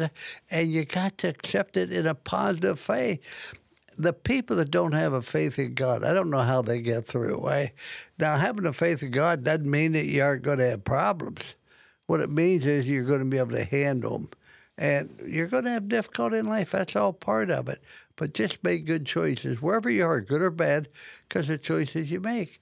and 0.51 0.71
you 0.71 0.83
got 0.85 1.17
to 1.19 1.29
accept 1.29 1.77
it 1.77 1.93
in 1.93 2.05
a 2.05 2.15
positive 2.15 2.87
way 2.89 3.21
the 3.95 4.11
people 4.11 4.55
that 4.55 4.71
don't 4.71 4.93
have 4.93 5.13
a 5.13 5.21
faith 5.21 5.59
in 5.59 5.75
God, 5.75 6.03
I 6.03 6.15
don't 6.15 6.31
know 6.31 6.41
how 6.41 6.63
they 6.63 6.81
get 6.81 7.05
through. 7.05 7.47
I, 7.47 7.73
now, 8.17 8.37
having 8.37 8.65
a 8.65 8.73
faith 8.73 9.03
in 9.03 9.11
God 9.11 9.43
doesn't 9.43 9.69
mean 9.69 9.91
that 9.91 10.05
you 10.05 10.23
aren't 10.23 10.41
going 10.41 10.57
to 10.57 10.69
have 10.71 10.83
problems. 10.83 11.53
What 12.07 12.21
it 12.21 12.29
means 12.29 12.65
is 12.65 12.87
you're 12.87 13.05
going 13.05 13.19
to 13.19 13.25
be 13.25 13.37
able 13.37 13.55
to 13.55 13.63
handle 13.63 14.17
them. 14.17 14.29
And 14.77 15.21
you're 15.25 15.47
going 15.47 15.65
to 15.65 15.71
have 15.71 15.87
difficulty 15.87 16.37
in 16.37 16.47
life. 16.47 16.71
That's 16.71 16.95
all 16.95 17.13
part 17.13 17.51
of 17.51 17.69
it. 17.69 17.81
But 18.15 18.33
just 18.33 18.63
make 18.63 18.85
good 18.85 19.05
choices, 19.05 19.61
wherever 19.61 19.89
you 19.89 20.05
are, 20.05 20.21
good 20.21 20.41
or 20.41 20.51
bad, 20.51 20.89
because 21.27 21.47
the 21.47 21.57
choices 21.57 22.09
you 22.11 22.19
make. 22.19 22.59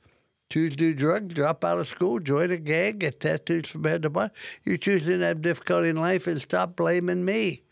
Choose 0.50 0.71
to 0.71 0.75
do 0.75 0.93
drugs, 0.93 1.33
drop 1.33 1.63
out 1.63 1.79
of 1.79 1.88
school, 1.88 2.19
join 2.19 2.51
a 2.51 2.57
gang, 2.57 2.98
get 2.98 3.21
tattoos 3.21 3.67
from 3.67 3.86
head 3.86 4.01
to 4.01 4.10
bottom. 4.10 4.31
You're 4.65 4.75
choosing 4.75 5.19
to 5.19 5.25
have 5.25 5.41
difficulty 5.41 5.88
in 5.88 5.95
life 5.95 6.27
and 6.27 6.41
stop 6.41 6.75
blaming 6.75 7.24
me. 7.24 7.63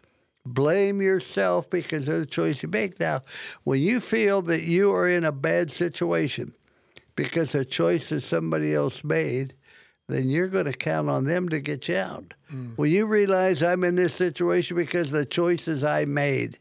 Blame 0.45 1.01
yourself 1.01 1.69
because 1.69 2.07
of 2.07 2.19
the 2.19 2.25
choice 2.25 2.63
you 2.63 2.69
make. 2.69 2.97
Now, 2.99 3.21
when 3.65 3.81
you 3.81 3.99
feel 3.99 4.41
that 4.43 4.63
you 4.63 4.93
are 4.93 5.09
in 5.09 5.25
a 5.25 5.31
bad 5.33 5.71
situation 5.71 6.53
because 7.17 7.53
a 7.53 7.65
choice 7.65 8.07
choices 8.07 8.23
somebody 8.23 8.73
else 8.73 9.03
made, 9.03 9.53
then 10.09 10.29
you're 10.29 10.47
going 10.47 10.65
to 10.65 10.73
count 10.73 11.09
on 11.09 11.25
them 11.25 11.49
to 11.49 11.59
get 11.59 11.87
you 11.87 11.97
out. 11.97 12.33
Mm. 12.51 12.77
When 12.77 12.91
you 12.91 13.05
realize 13.05 13.63
I'm 13.63 13.83
in 13.83 13.95
this 13.95 14.15
situation 14.15 14.75
because 14.75 15.07
of 15.07 15.13
the 15.13 15.25
choices 15.25 15.83
I 15.83 16.05
made, 16.05 16.57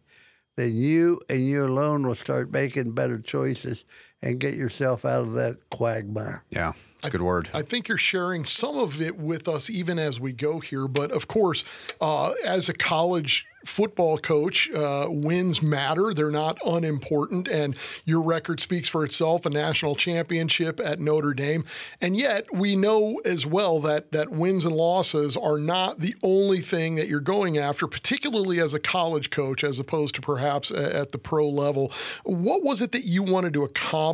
then 0.56 0.74
you 0.74 1.20
and 1.30 1.46
you 1.46 1.64
alone 1.64 2.06
will 2.06 2.14
start 2.14 2.52
making 2.52 2.92
better 2.92 3.18
choices 3.18 3.84
and 4.22 4.38
get 4.38 4.54
yourself 4.54 5.04
out 5.04 5.20
of 5.20 5.32
that 5.34 5.58
quagmire. 5.70 6.44
Yeah. 6.50 6.72
It's 6.98 7.06
a 7.06 7.10
good 7.10 7.22
word. 7.22 7.48
I 7.54 7.62
think 7.62 7.86
you're 7.86 7.96
sharing 7.96 8.44
some 8.44 8.76
of 8.76 9.00
it 9.00 9.16
with 9.16 9.46
us 9.46 9.70
even 9.70 10.00
as 10.00 10.18
we 10.18 10.32
go 10.32 10.58
here. 10.58 10.88
But 10.88 11.12
of 11.12 11.28
course, 11.28 11.64
uh, 12.00 12.32
as 12.44 12.68
a 12.68 12.72
college 12.72 13.46
football 13.64 14.18
coach, 14.18 14.70
uh, 14.70 15.06
wins 15.08 15.62
matter. 15.62 16.14
They're 16.14 16.30
not 16.30 16.58
unimportant. 16.64 17.48
And 17.48 17.76
your 18.04 18.22
record 18.22 18.60
speaks 18.60 18.88
for 18.88 19.04
itself 19.04 19.44
a 19.46 19.50
national 19.50 19.94
championship 19.94 20.80
at 20.80 21.00
Notre 21.00 21.34
Dame. 21.34 21.64
And 22.00 22.16
yet, 22.16 22.46
we 22.52 22.76
know 22.76 23.20
as 23.24 23.46
well 23.46 23.80
that, 23.80 24.12
that 24.12 24.30
wins 24.30 24.64
and 24.64 24.74
losses 24.74 25.36
are 25.36 25.58
not 25.58 26.00
the 26.00 26.14
only 26.22 26.60
thing 26.60 26.94
that 26.96 27.08
you're 27.08 27.20
going 27.20 27.58
after, 27.58 27.86
particularly 27.86 28.60
as 28.60 28.74
a 28.74 28.80
college 28.80 29.30
coach, 29.30 29.62
as 29.62 29.78
opposed 29.78 30.14
to 30.16 30.20
perhaps 30.20 30.70
at 30.70 31.12
the 31.12 31.18
pro 31.18 31.48
level. 31.48 31.92
What 32.24 32.62
was 32.62 32.80
it 32.80 32.92
that 32.92 33.04
you 33.04 33.22
wanted 33.22 33.52
to 33.54 33.64
accomplish 33.64 34.07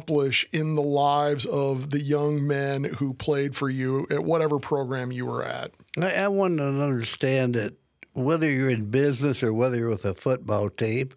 in 0.52 0.74
the 0.74 0.82
lives 0.82 1.44
of 1.46 1.90
the 1.90 2.00
young 2.00 2.46
men 2.46 2.84
who 2.84 3.14
played 3.14 3.56
for 3.56 3.68
you 3.68 4.06
at 4.10 4.24
whatever 4.24 4.58
program 4.58 5.12
you 5.12 5.26
were 5.26 5.44
at? 5.44 5.72
I, 6.00 6.14
I 6.14 6.28
wanted 6.28 6.58
to 6.58 6.82
understand 6.82 7.54
that 7.54 7.74
whether 8.12 8.50
you're 8.50 8.70
in 8.70 8.90
business 8.90 9.42
or 9.42 9.52
whether 9.52 9.76
you're 9.76 9.90
with 9.90 10.04
a 10.04 10.14
football 10.14 10.70
team, 10.70 11.10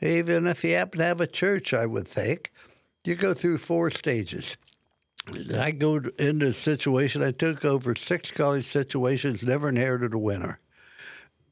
even 0.00 0.46
if 0.46 0.62
you 0.64 0.74
happen 0.74 0.98
to 0.98 1.04
have 1.04 1.20
a 1.20 1.26
church, 1.26 1.72
I 1.72 1.86
would 1.86 2.06
think, 2.06 2.52
you 3.04 3.14
go 3.14 3.34
through 3.34 3.58
four 3.58 3.90
stages. 3.90 4.56
I 5.54 5.72
go 5.72 6.00
into 6.18 6.46
a 6.46 6.52
situation, 6.52 7.22
I 7.22 7.32
took 7.32 7.64
over 7.64 7.96
six 7.96 8.30
college 8.30 8.66
situations, 8.66 9.42
never 9.42 9.68
inherited 9.68 10.14
a 10.14 10.18
winner. 10.18 10.60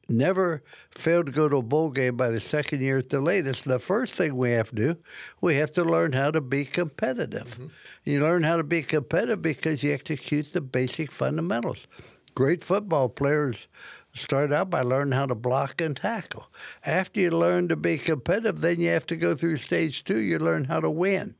Never 0.07 0.61
failed 0.91 1.25
to 1.25 1.31
go 1.31 1.49
to 1.49 1.57
a 1.57 1.61
bowl 1.63 1.89
game 1.89 2.15
by 2.15 2.29
the 2.29 2.39
second 2.39 2.81
year 2.81 2.99
at 2.99 3.09
the 3.09 3.19
latest. 3.19 3.65
The 3.65 3.79
first 3.79 4.13
thing 4.13 4.35
we 4.35 4.51
have 4.51 4.69
to 4.69 4.75
do, 4.75 4.97
we 5.41 5.55
have 5.55 5.71
to 5.73 5.83
learn 5.83 6.13
how 6.13 6.29
to 6.29 6.41
be 6.41 6.63
competitive. 6.63 7.55
Mm-hmm. 7.55 7.67
You 8.03 8.21
learn 8.21 8.43
how 8.43 8.57
to 8.57 8.63
be 8.63 8.83
competitive 8.83 9.41
because 9.41 9.81
you 9.81 9.93
execute 9.93 10.53
the 10.53 10.61
basic 10.61 11.11
fundamentals. 11.11 11.87
Great 12.35 12.63
football 12.63 13.09
players 13.09 13.67
start 14.13 14.53
out 14.53 14.69
by 14.69 14.81
learning 14.81 15.13
how 15.13 15.25
to 15.25 15.35
block 15.35 15.81
and 15.81 15.95
tackle. 15.95 16.47
After 16.85 17.19
you 17.19 17.31
learn 17.31 17.67
to 17.69 17.75
be 17.75 17.97
competitive, 17.97 18.61
then 18.61 18.79
you 18.79 18.89
have 18.89 19.07
to 19.07 19.15
go 19.15 19.35
through 19.35 19.57
stage 19.57 20.03
two. 20.03 20.19
You 20.19 20.37
learn 20.37 20.65
how 20.65 20.81
to 20.81 20.89
win. 20.89 21.35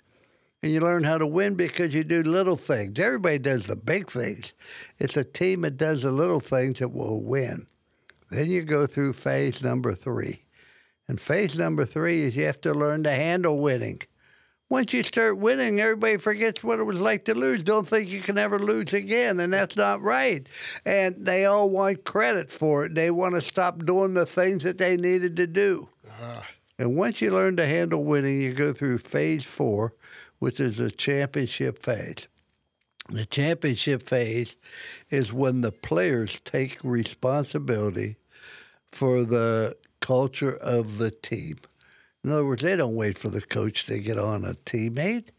And 0.64 0.72
you 0.72 0.80
learn 0.80 1.04
how 1.04 1.20
to 1.20 1.28
win 1.28 1.54
because 1.54 1.94
you 1.94 2.04
do 2.04 2.24
little 2.24 2.56
things. 2.56 2.98
Everybody 2.98 3.38
does 3.38 3.68
the 3.68 3.76
big 3.76 4.10
things. 4.10 4.54
It's 4.98 5.16
a 5.16 5.24
team 5.24 5.62
that 5.62 5.78
does 5.78 6.02
the 6.02 6.12
little 6.12 6.40
things 6.40 6.80
that 6.80 6.92
will 6.92 7.22
win. 7.22 7.68
Then 8.36 8.50
you 8.50 8.64
go 8.64 8.86
through 8.86 9.14
phase 9.14 9.64
number 9.64 9.94
three. 9.94 10.44
And 11.08 11.22
phase 11.22 11.58
number 11.58 11.86
three 11.86 12.24
is 12.24 12.36
you 12.36 12.46
have 12.46 12.60
to 12.62 12.74
learn 12.74 13.04
to 13.04 13.12
handle 13.12 13.58
winning. 13.60 14.02
Once 14.68 14.92
you 14.92 15.04
start 15.04 15.38
winning, 15.38 15.80
everybody 15.80 16.18
forgets 16.18 16.64
what 16.64 16.80
it 16.80 16.84
was 16.84 17.00
like 17.00 17.24
to 17.26 17.34
lose. 17.34 17.64
Don't 17.64 17.88
think 17.88 18.10
you 18.10 18.20
can 18.20 18.38
ever 18.38 18.60
lose 18.60 18.92
again, 18.92 19.40
and 19.40 19.54
that's 19.54 19.78
not 19.78 20.02
right. 20.02 20.48
And 20.84 21.16
they 21.26 21.46
all 21.46 21.70
want 21.70 22.04
credit 22.04 22.52
for 22.52 22.86
it. 22.86 22.96
They 22.96 23.10
want 23.10 23.36
to 23.36 23.42
stop 23.42 23.86
doing 23.86 24.16
the 24.16 24.26
things 24.26 24.64
that 24.64 24.80
they 24.80 24.98
needed 24.98 25.38
to 25.38 25.48
do. 25.48 25.88
Uh-huh. 26.06 26.42
And 26.78 26.98
once 26.98 27.22
you 27.22 27.32
learn 27.32 27.56
to 27.58 27.66
handle 27.66 28.04
winning, 28.04 28.42
you 28.42 28.54
go 28.54 28.74
through 28.74 28.98
phase 28.98 29.46
four, 29.46 29.94
which 30.40 30.60
is 30.60 30.76
the 30.76 30.92
championship 30.92 31.82
phase. 31.82 32.28
The 33.08 33.26
championship 33.26 34.04
phase 34.04 34.56
is 35.10 35.32
when 35.32 35.62
the 35.62 35.72
players 35.72 36.42
take 36.44 36.84
responsibility 36.84 38.18
for 38.96 39.26
the 39.26 39.76
culture 40.00 40.56
of 40.56 40.98
the 40.98 41.12
team. 41.12 41.58
In 42.24 42.32
other 42.32 42.46
words, 42.46 42.64
they 42.64 42.76
don't 42.76 42.96
wait 42.96 43.18
for 43.18 43.30
the 43.30 43.42
coach 43.42 43.86
to 43.86 44.00
get 44.00 44.18
on 44.18 44.46
a 44.46 44.54
teammate. 44.54 45.30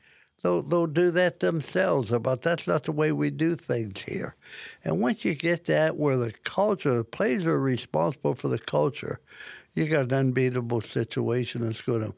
They'll, 0.42 0.62
they'll 0.62 0.86
do 0.86 1.10
that 1.12 1.40
themselves. 1.40 2.10
But 2.10 2.42
that's 2.42 2.66
not 2.66 2.84
the 2.84 2.92
way 2.92 3.12
we 3.12 3.30
do 3.30 3.56
things 3.56 4.02
here. 4.02 4.36
And 4.84 5.00
once 5.00 5.24
you 5.24 5.34
get 5.34 5.64
that 5.64 5.96
where 5.96 6.16
the 6.16 6.32
culture, 6.44 6.98
the 6.98 7.04
players 7.04 7.46
are 7.46 7.58
responsible 7.58 8.34
for 8.34 8.48
the 8.48 8.58
culture, 8.58 9.20
you 9.72 9.86
got 9.86 10.06
an 10.06 10.14
unbeatable 10.14 10.82
situation 10.82 11.62
that's 11.62 11.80
going 11.80 12.12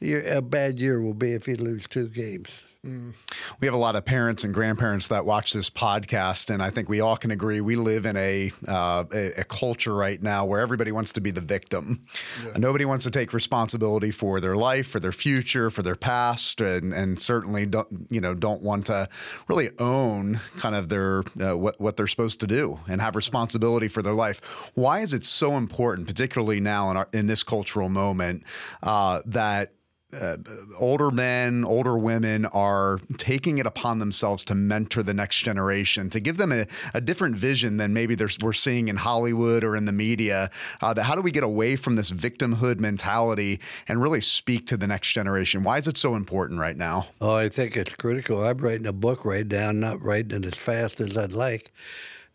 to, 0.00 0.36
a 0.36 0.42
bad 0.42 0.78
year 0.78 1.00
will 1.00 1.14
be 1.14 1.32
if 1.32 1.48
you 1.48 1.56
lose 1.56 1.86
two 1.88 2.08
games. 2.08 2.50
Mm. 2.84 3.14
We 3.60 3.68
have 3.68 3.74
a 3.74 3.78
lot 3.78 3.94
of 3.94 4.04
parents 4.04 4.42
and 4.42 4.52
grandparents 4.52 5.06
that 5.06 5.24
watch 5.24 5.52
this 5.52 5.70
podcast, 5.70 6.50
and 6.52 6.60
I 6.60 6.70
think 6.70 6.88
we 6.88 7.00
all 7.00 7.16
can 7.16 7.30
agree 7.30 7.60
we 7.60 7.76
live 7.76 8.06
in 8.06 8.16
a 8.16 8.50
uh, 8.66 9.04
a, 9.14 9.32
a, 9.34 9.44
culture 9.44 9.94
right 9.94 10.20
now 10.20 10.44
where 10.44 10.58
everybody 10.58 10.90
wants 10.90 11.12
to 11.12 11.20
be 11.20 11.30
the 11.30 11.40
victim. 11.40 12.04
Yeah. 12.44 12.58
Nobody 12.58 12.84
wants 12.84 13.04
to 13.04 13.12
take 13.12 13.32
responsibility 13.32 14.10
for 14.10 14.40
their 14.40 14.56
life, 14.56 14.88
for 14.88 14.98
their 14.98 15.12
future, 15.12 15.70
for 15.70 15.82
their 15.82 15.94
past, 15.94 16.60
and 16.60 16.92
and 16.92 17.20
certainly 17.20 17.66
don't 17.66 18.08
you 18.10 18.20
know 18.20 18.34
don't 18.34 18.62
want 18.62 18.86
to 18.86 19.08
really 19.46 19.70
own 19.78 20.40
kind 20.56 20.74
of 20.74 20.88
their 20.88 21.22
uh, 21.40 21.56
what 21.56 21.80
what 21.80 21.96
they're 21.96 22.08
supposed 22.08 22.40
to 22.40 22.48
do 22.48 22.80
and 22.88 23.00
have 23.00 23.14
responsibility 23.14 23.86
for 23.86 24.02
their 24.02 24.12
life. 24.12 24.72
Why 24.74 25.02
is 25.02 25.12
it 25.12 25.24
so 25.24 25.56
important, 25.56 26.08
particularly 26.08 26.58
now 26.58 26.90
in 26.90 26.96
our 26.96 27.08
in 27.12 27.28
this 27.28 27.44
cultural 27.44 27.88
moment, 27.88 28.42
uh, 28.82 29.22
that 29.26 29.70
uh, 30.18 30.36
older 30.78 31.10
men, 31.10 31.64
older 31.64 31.96
women 31.96 32.44
are 32.46 33.00
taking 33.16 33.58
it 33.58 33.66
upon 33.66 33.98
themselves 33.98 34.44
to 34.44 34.54
mentor 34.54 35.02
the 35.02 35.14
next 35.14 35.42
generation, 35.42 36.10
to 36.10 36.20
give 36.20 36.36
them 36.36 36.52
a, 36.52 36.66
a 36.92 37.00
different 37.00 37.36
vision 37.36 37.78
than 37.78 37.92
maybe 37.94 38.16
we're 38.42 38.52
seeing 38.52 38.88
in 38.88 38.96
Hollywood 38.96 39.64
or 39.64 39.74
in 39.74 39.86
the 39.86 39.92
media. 39.92 40.50
Uh, 40.80 41.00
how 41.00 41.14
do 41.14 41.22
we 41.22 41.30
get 41.30 41.44
away 41.44 41.76
from 41.76 41.96
this 41.96 42.10
victimhood 42.10 42.78
mentality 42.78 43.60
and 43.88 44.02
really 44.02 44.20
speak 44.20 44.66
to 44.66 44.76
the 44.76 44.86
next 44.86 45.12
generation? 45.12 45.62
Why 45.62 45.78
is 45.78 45.88
it 45.88 45.96
so 45.96 46.14
important 46.14 46.60
right 46.60 46.76
now? 46.76 47.06
Oh, 47.20 47.36
I 47.36 47.48
think 47.48 47.76
it's 47.76 47.94
critical. 47.94 48.44
I'm 48.44 48.58
writing 48.58 48.86
a 48.86 48.92
book 48.92 49.24
right 49.24 49.46
now, 49.46 49.72
not 49.72 50.02
writing 50.02 50.38
it 50.38 50.46
as 50.46 50.56
fast 50.56 51.00
as 51.00 51.16
I'd 51.16 51.32
like. 51.32 51.72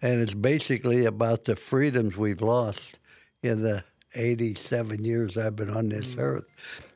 And 0.01 0.22
it's 0.22 0.34
basically 0.34 1.05
about 1.05 1.46
the 1.46 1.55
freedoms 1.55 2.17
we've 2.17 2.41
lost 2.41 3.00
in 3.43 3.62
the 3.62 3.84
87 4.15 5.03
years 5.03 5.38
I've 5.38 5.55
been 5.55 5.69
on 5.69 5.89
this 5.89 6.15
mm. 6.15 6.19
earth 6.19 6.46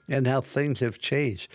and 0.08 0.28
how 0.28 0.42
things 0.42 0.80
have 0.80 1.00
changed. 1.00 1.52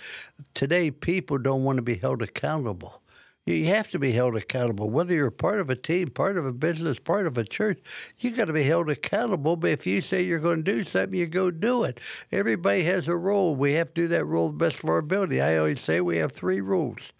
Today, 0.54 0.90
people 0.90 1.38
don't 1.38 1.64
want 1.64 1.76
to 1.76 1.82
be 1.82 1.96
held 1.96 2.22
accountable. 2.22 3.02
You 3.46 3.66
have 3.66 3.92
to 3.92 4.00
be 4.00 4.10
held 4.10 4.34
accountable, 4.34 4.90
whether 4.90 5.14
you're 5.14 5.30
part 5.30 5.60
of 5.60 5.70
a 5.70 5.76
team, 5.76 6.10
part 6.10 6.36
of 6.36 6.44
a 6.44 6.52
business, 6.52 6.98
part 6.98 7.28
of 7.28 7.38
a 7.38 7.44
church. 7.44 7.78
You 8.18 8.32
got 8.32 8.46
to 8.46 8.52
be 8.52 8.64
held 8.64 8.90
accountable. 8.90 9.54
But 9.54 9.70
if 9.70 9.86
you 9.86 10.00
say 10.00 10.22
you're 10.22 10.40
going 10.40 10.64
to 10.64 10.72
do 10.72 10.82
something, 10.82 11.16
you 11.16 11.28
go 11.28 11.52
do 11.52 11.84
it. 11.84 12.00
Everybody 12.32 12.82
has 12.82 13.06
a 13.06 13.16
role. 13.16 13.54
We 13.54 13.74
have 13.74 13.94
to 13.94 14.02
do 14.02 14.08
that 14.08 14.24
role 14.24 14.48
the 14.48 14.54
best 14.54 14.82
of 14.82 14.90
our 14.90 14.98
ability. 14.98 15.40
I 15.40 15.58
always 15.58 15.80
say 15.80 16.00
we 16.00 16.16
have 16.16 16.32
three 16.32 16.60
rules. 16.60 17.12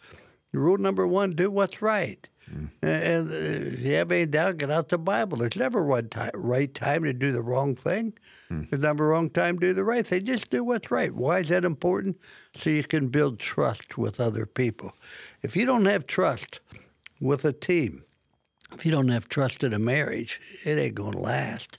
Rule 0.53 0.79
number 0.79 1.07
one: 1.07 1.31
do 1.31 1.49
what's 1.49 1.81
right. 1.81 2.27
Mm. 2.51 2.71
And 2.83 3.33
if 3.33 3.81
you 3.81 3.95
have 3.95 4.13
any 4.13 4.27
doubt, 4.27 4.59
get 4.59 4.71
out 4.71 4.89
the 4.89 4.99
Bible. 4.99 5.39
There's 5.39 5.57
never 5.57 5.83
one 5.83 6.09
time, 6.09 6.31
right 6.35 6.73
time 6.73 7.03
to 7.05 7.13
do 7.13 7.33
the 7.33 7.43
wrong 7.43 7.75
thing. 7.75 8.13
Mm. 8.51 8.71
There's 8.71 8.83
never 8.83 9.07
a 9.07 9.09
wrong 9.09 9.31
time 9.31 9.59
to 9.59 9.67
do 9.69 9.75
the 9.75 9.85
right 9.85 10.07
thing. 10.07 10.25
Just 10.25 10.51
do 10.51 10.63
what's 10.63 10.91
right. 10.91 11.13
Why 11.13 11.41
is 11.41 11.49
that 11.49 11.65
important? 11.65 12.19
So 12.55 12.71
you 12.71 12.85
can 12.85 13.09
build 13.09 13.41
trust 13.41 13.99
with 13.99 14.21
other 14.21 14.47
people. 14.47 14.93
If 15.43 15.57
you 15.57 15.67
don't 15.67 15.87
have 15.87 16.07
trust 16.07 16.61
with 17.21 17.45
a 17.45 17.53
team, 17.53 18.05
if 18.73 18.87
you 18.87 18.93
don't 18.93 19.09
have 19.09 19.29
trust 19.29 19.65
in 19.65 19.73
a 19.73 19.79
marriage, 19.79 20.41
it 20.65 20.79
ain't 20.79 20.95
going 20.95 21.13
to 21.13 21.19
last. 21.19 21.79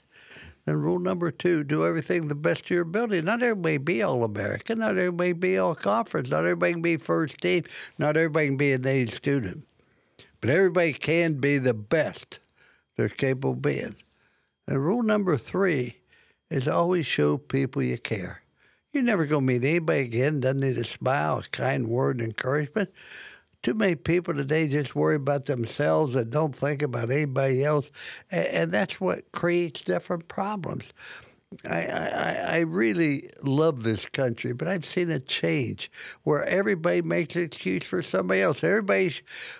Then 0.64 0.82
rule 0.82 0.98
number 0.98 1.30
two, 1.30 1.64
do 1.64 1.86
everything 1.86 2.28
the 2.28 2.34
best 2.34 2.64
of 2.64 2.70
your 2.70 2.82
ability. 2.82 3.22
Not 3.22 3.42
everybody 3.42 3.78
be 3.78 4.02
all 4.02 4.22
American. 4.22 4.80
Not 4.80 4.98
everybody 4.98 5.32
be 5.32 5.56
all 5.56 5.74
conference. 5.74 6.28
Not 6.28 6.40
everybody 6.40 6.74
can 6.74 6.82
be 6.82 6.98
first 6.98 7.40
team. 7.40 7.64
Not 7.96 8.18
everybody 8.18 8.48
can 8.48 8.58
be 8.58 8.72
a 8.72 8.78
native 8.78 9.14
student. 9.14 9.64
But 10.40 10.50
everybody 10.50 10.92
can 10.92 11.34
be 11.34 11.58
the 11.58 11.74
best 11.74 12.38
they're 12.96 13.08
capable 13.08 13.52
of 13.52 13.62
being. 13.62 13.96
And 14.66 14.84
rule 14.84 15.02
number 15.02 15.36
three 15.36 15.96
is 16.50 16.68
always 16.68 17.06
show 17.06 17.38
people 17.38 17.82
you 17.82 17.98
care. 17.98 18.42
You're 18.92 19.02
never 19.02 19.26
going 19.26 19.46
to 19.46 19.52
meet 19.52 19.64
anybody 19.64 20.00
again, 20.00 20.40
doesn't 20.40 20.60
need 20.60 20.78
a 20.78 20.84
smile, 20.84 21.38
a 21.38 21.42
kind 21.42 21.88
word, 21.88 22.20
encouragement. 22.20 22.90
Too 23.62 23.74
many 23.74 23.96
people 23.96 24.34
today 24.34 24.68
just 24.68 24.94
worry 24.94 25.16
about 25.16 25.46
themselves 25.46 26.14
and 26.14 26.30
don't 26.30 26.54
think 26.54 26.80
about 26.80 27.10
anybody 27.10 27.64
else, 27.64 27.90
and, 28.30 28.70
that's 28.70 29.00
what 29.00 29.30
creates 29.32 29.82
different 29.82 30.28
problems. 30.28 30.92
I, 31.64 31.86
I, 31.86 32.30
I 32.56 32.58
really 32.58 33.26
love 33.42 33.82
this 33.82 34.06
country, 34.06 34.52
but 34.52 34.68
I've 34.68 34.84
seen 34.84 35.10
a 35.10 35.18
change 35.18 35.90
where 36.22 36.44
everybody 36.44 37.00
makes 37.00 37.36
an 37.36 37.44
excuse 37.44 37.84
for 37.84 38.02
somebody 38.02 38.42
else. 38.42 38.62
Everybody, 38.62 39.14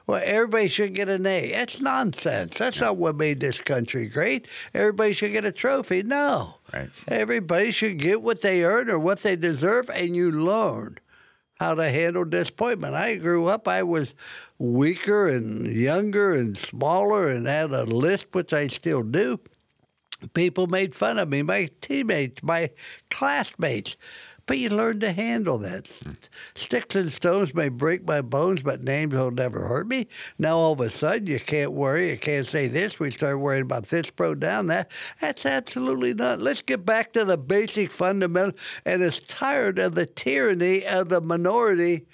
well, 0.07 0.21
everybody 0.23 0.69
should 0.69 0.95
get 0.95 1.09
an 1.09 1.27
A. 1.27 1.51
That's 1.51 1.81
nonsense. 1.81 2.59
That's 2.59 2.81
not 2.81 2.99
what 2.99 3.17
made 3.17 3.41
this 3.41 3.61
country 3.63 4.07
great. 4.07 4.49
Everybody 4.75 5.15
should 5.15 5.33
get 5.33 5.47
a 5.47 5.53
trophy. 5.53 6.03
No. 6.03 6.57
Right. 6.75 6.91
Everybody 7.09 7.71
should 7.71 7.99
get 7.99 8.21
what 8.21 8.43
they 8.43 8.65
earn 8.65 8.91
or 8.91 8.99
what 8.99 9.21
they 9.21 9.37
deserve, 9.37 9.89
and 9.89 10.15
you 10.15 10.31
learn 10.31 10.99
how 11.59 11.75
to 11.75 11.91
handle 11.91 12.25
disappointment. 12.25 12.95
I 12.95 13.17
grew 13.17 13.47
up, 13.47 13.67
I 13.67 13.83
was 13.83 14.15
weaker 14.59 15.27
and 15.27 15.67
younger 15.67 16.35
and 16.35 16.57
smaller 16.57 17.29
and 17.29 17.47
had 17.47 17.73
a 17.73 17.85
lisp, 17.85 18.35
which 18.35 18.53
I 18.53 18.69
still 18.69 19.03
do. 19.03 19.41
People 20.35 20.67
made 20.67 20.95
fun 20.95 21.19
of 21.19 21.29
me, 21.29 21.43
my 21.43 21.69
teammates, 21.81 22.43
my 22.43 22.71
classmates. 23.11 23.97
But 24.47 24.57
you 24.57 24.71
learn 24.71 24.99
to 25.01 25.13
handle 25.13 25.59
that. 25.59 25.91
Sticks 26.55 26.97
and 26.97 27.13
stones 27.13 27.55
may 27.55 27.69
break 27.69 28.07
my 28.07 28.23
bones, 28.23 28.63
but 28.63 28.83
names 28.83 29.13
will 29.13 29.31
never 29.31 29.69
hurt 29.69 29.87
me. 29.87 30.09
Now 30.39 30.57
all 30.57 30.73
of 30.73 30.81
a 30.81 30.91
sudden 30.91 31.27
you 31.27 31.39
can't 31.39 31.73
worry, 31.73 32.11
you 32.11 32.17
can't 32.17 32.47
say 32.47 32.67
this. 32.67 32.99
We 32.99 33.11
start 33.11 33.41
worrying 33.41 33.65
about 33.65 33.85
this 33.85 34.11
pro 34.11 34.35
down 34.35 34.69
that. 34.69 34.91
That's 35.21 35.45
absolutely 35.45 36.15
not. 36.15 36.41
Let's 36.41 36.63
get 36.63 36.87
back 36.87 37.13
to 37.13 37.27
the 37.27 37.37
basic 37.37 37.91
fundamental 37.91 38.59
and 38.87 39.03
is 39.03 39.21
tired 39.21 39.79
of 39.79 39.95
the 39.95 40.07
tyranny 40.07 40.87
of 40.87 41.11
the 41.11 41.21
minority 41.21 42.07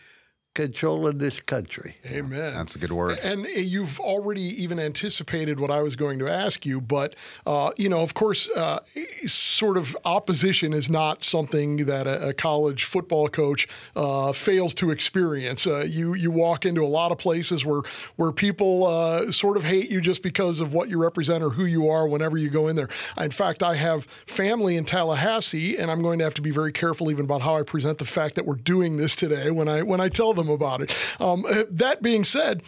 controlling 0.55 1.19
this 1.19 1.41
country. 1.41 1.97
Amen. 2.07 2.55
That's 2.55 2.77
a 2.77 2.79
good 2.79 2.93
word. 2.93 3.19
And 3.19 3.45
you've 3.47 3.99
already 4.01 4.63
even 4.63 4.79
anticipated 4.79 5.59
what 5.59 5.71
I 5.71 5.83
was 5.83 5.97
going 5.97 6.21
to 6.21 6.29
ask 6.29 6.65
you, 6.65 6.81
but 6.81 7.17
uh, 7.45 7.73
you 7.77 7.89
know, 7.89 8.03
of 8.03 8.15
course, 8.15 8.49
uh, 8.51 8.81
sort 9.27 9.77
of 9.77 9.97
opposition 10.05 10.73
is 10.73 10.89
not 10.89 11.23
something 11.23 11.87
that 11.87 12.07
a, 12.07 12.29
a 12.29 12.35
college 12.35 12.85
football 12.85 13.29
coach 13.29 13.67
uh, 13.97 14.33
fails 14.33 14.75
to 14.75 14.91
experience. 14.91 15.67
Uh, 15.67 15.81
you 15.81 16.15
you 16.15 16.31
walk 16.31 16.65
into 16.65 16.85
a 16.85 16.89
lot 16.89 17.11
of 17.11 17.19
places 17.19 17.65
where 17.65 17.83
where 18.17 18.31
people 18.31 18.87
uh, 18.87 19.33
sort 19.33 19.57
of 19.57 19.65
hate 19.65 19.91
you 19.91 20.01
just 20.01 20.23
because 20.23 20.61
of 20.61 20.73
what 20.73 20.89
you 20.89 20.99
represent 20.99 21.43
or 21.43 21.51
who 21.51 21.65
you 21.65 21.89
are. 21.89 22.07
Whenever 22.07 22.39
you 22.39 22.49
go 22.49 22.69
in 22.69 22.77
there, 22.77 22.89
in 23.19 23.33
fact, 23.33 23.63
I 23.63 23.75
have 23.75 24.07
family 24.27 24.77
in 24.77 24.85
Tallahassee, 24.85 25.77
and 25.77 25.91
I'm 25.91 26.03
going 26.03 26.19
to 26.19 26.25
have 26.25 26.35
to 26.35 26.43
be 26.43 26.53
very 26.53 26.73
careful 26.73 27.11
even 27.11 27.25
about 27.25 27.43
how 27.43 27.57
I 27.57 27.63
present 27.65 27.99
the 27.99 28.05
fact 28.05 28.37
that 28.37 28.47
we're 28.47 28.55
doing 28.55 28.97
this 28.99 29.17
today 29.17 29.51
when 29.51 29.69
I 29.69 29.83
when 29.83 30.01
I 30.01 30.09
tell 30.09 30.33
them 30.33 30.44
them 30.47 30.55
about 30.55 30.81
it. 30.83 30.95
Um, 31.21 31.45
that 31.71 32.03
being 32.03 32.25
said, 32.25 32.63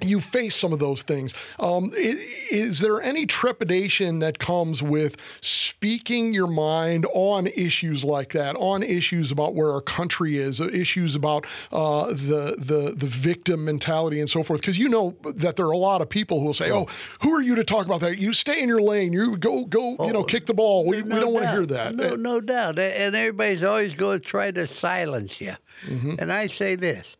you 0.00 0.20
face 0.20 0.56
some 0.56 0.72
of 0.72 0.78
those 0.78 1.02
things. 1.02 1.34
Um, 1.58 1.92
is, 1.96 2.16
is, 2.50 2.80
there 2.80 3.00
any 3.00 3.26
trepidation 3.26 4.18
that 4.18 4.38
comes 4.38 4.82
with 4.82 5.16
speaking 5.40 6.34
your 6.34 6.46
mind 6.46 7.06
on 7.14 7.46
issues 7.46 8.04
like 8.04 8.32
that, 8.32 8.56
on 8.56 8.82
issues 8.82 9.30
about 9.30 9.54
where 9.54 9.70
our 9.72 9.80
country 9.80 10.38
is, 10.38 10.60
issues 10.60 11.14
about 11.14 11.46
uh, 11.72 12.08
the, 12.08 12.56
the 12.58 12.94
the 12.96 13.06
victim 13.06 13.64
mentality 13.64 14.20
and 14.20 14.28
so 14.28 14.42
forth? 14.42 14.60
Because 14.60 14.78
you 14.78 14.88
know 14.88 15.16
that 15.24 15.56
there 15.56 15.66
are 15.66 15.72
a 15.72 15.78
lot 15.78 16.02
of 16.02 16.08
people 16.08 16.40
who 16.40 16.46
will 16.46 16.54
say, 16.54 16.70
"Oh, 16.70 16.86
who 17.20 17.32
are 17.32 17.42
you 17.42 17.54
to 17.54 17.64
talk 17.64 17.86
about 17.86 18.00
that? 18.00 18.18
You 18.18 18.32
stay 18.32 18.62
in 18.62 18.68
your 18.68 18.82
lane. 18.82 19.12
You 19.12 19.36
go 19.36 19.64
go. 19.64 19.96
Oh, 19.98 20.06
you 20.06 20.12
know, 20.12 20.20
oh, 20.20 20.24
kick 20.24 20.46
the 20.46 20.54
ball. 20.54 20.84
We, 20.84 21.02
no 21.02 21.16
we 21.16 21.20
don't 21.20 21.32
want 21.32 21.46
to 21.46 21.52
hear 21.52 21.66
that." 21.66 21.94
No, 21.94 22.16
no 22.16 22.40
doubt. 22.40 22.78
And 22.78 23.14
everybody's 23.14 23.62
always 23.62 23.94
going 23.94 24.20
to 24.20 24.24
try 24.24 24.50
to 24.50 24.66
silence 24.66 25.40
you. 25.40 25.54
Mm-hmm. 25.86 26.14
And 26.18 26.32
I 26.32 26.46
say 26.46 26.74
this 26.74 27.16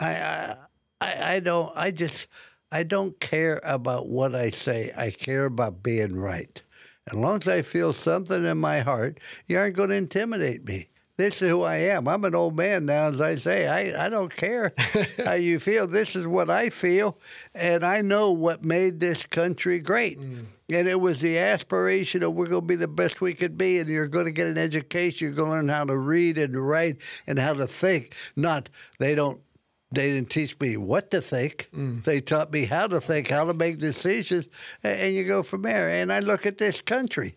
I, 0.00 0.14
I, 0.14 0.56
I 1.00 1.34
I 1.34 1.40
don't. 1.40 1.72
I 1.76 1.90
just. 1.90 2.28
I 2.72 2.84
don't 2.84 3.18
care 3.18 3.60
about 3.64 4.08
what 4.08 4.32
I 4.32 4.50
say. 4.50 4.92
I 4.96 5.10
care 5.10 5.46
about 5.46 5.82
being 5.82 6.14
right. 6.14 6.62
As 7.08 7.16
long 7.16 7.38
as 7.42 7.48
I 7.48 7.62
feel 7.62 7.92
something 7.92 8.44
in 8.44 8.58
my 8.58 8.80
heart, 8.80 9.18
you 9.48 9.58
aren't 9.58 9.74
going 9.74 9.88
to 9.88 9.96
intimidate 9.96 10.64
me. 10.64 10.90
This 11.20 11.42
is 11.42 11.50
who 11.50 11.62
I 11.62 11.76
am. 11.76 12.08
I'm 12.08 12.24
an 12.24 12.34
old 12.34 12.56
man 12.56 12.86
now, 12.86 13.08
as 13.08 13.20
I 13.20 13.34
say. 13.34 13.68
I, 13.68 14.06
I 14.06 14.08
don't 14.08 14.34
care 14.34 14.72
how 15.24 15.34
you 15.34 15.58
feel. 15.58 15.86
This 15.86 16.16
is 16.16 16.26
what 16.26 16.48
I 16.48 16.70
feel, 16.70 17.18
and 17.54 17.84
I 17.84 18.00
know 18.00 18.30
what 18.30 18.64
made 18.64 19.00
this 19.00 19.26
country 19.26 19.80
great. 19.80 20.18
Mm. 20.18 20.46
And 20.70 20.88
it 20.88 20.98
was 20.98 21.20
the 21.20 21.36
aspiration 21.36 22.22
of 22.22 22.32
we're 22.32 22.46
going 22.46 22.62
to 22.62 22.66
be 22.66 22.76
the 22.76 22.88
best 22.88 23.20
we 23.20 23.34
could 23.34 23.58
be, 23.58 23.80
and 23.80 23.90
you're 23.90 24.06
going 24.06 24.24
to 24.24 24.30
get 24.30 24.46
an 24.46 24.56
education. 24.56 25.26
You're 25.26 25.36
going 25.36 25.50
to 25.50 25.56
learn 25.56 25.68
how 25.68 25.84
to 25.84 25.96
read 25.96 26.38
and 26.38 26.56
write 26.56 26.96
and 27.26 27.38
how 27.38 27.52
to 27.52 27.66
think. 27.66 28.14
Not 28.34 28.70
they 28.98 29.14
don't 29.14 29.42
they 29.92 30.10
didn't 30.10 30.30
teach 30.30 30.58
me 30.60 30.76
what 30.76 31.10
to 31.10 31.20
think. 31.20 31.68
Mm. 31.74 32.04
They 32.04 32.20
taught 32.20 32.52
me 32.52 32.64
how 32.64 32.86
to 32.86 33.00
think, 33.00 33.28
how 33.28 33.44
to 33.44 33.54
make 33.54 33.78
decisions, 33.78 34.46
and 34.82 35.14
you 35.14 35.24
go 35.24 35.42
from 35.42 35.62
there. 35.62 35.88
And 35.88 36.12
I 36.12 36.20
look 36.20 36.46
at 36.46 36.58
this 36.58 36.80
country. 36.80 37.36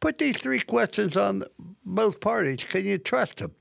Put 0.00 0.18
these 0.18 0.36
three 0.36 0.60
questions 0.60 1.16
on 1.16 1.44
both 1.84 2.20
parties. 2.20 2.62
Can 2.64 2.84
you 2.84 2.98
trust 2.98 3.38
them? 3.38 3.54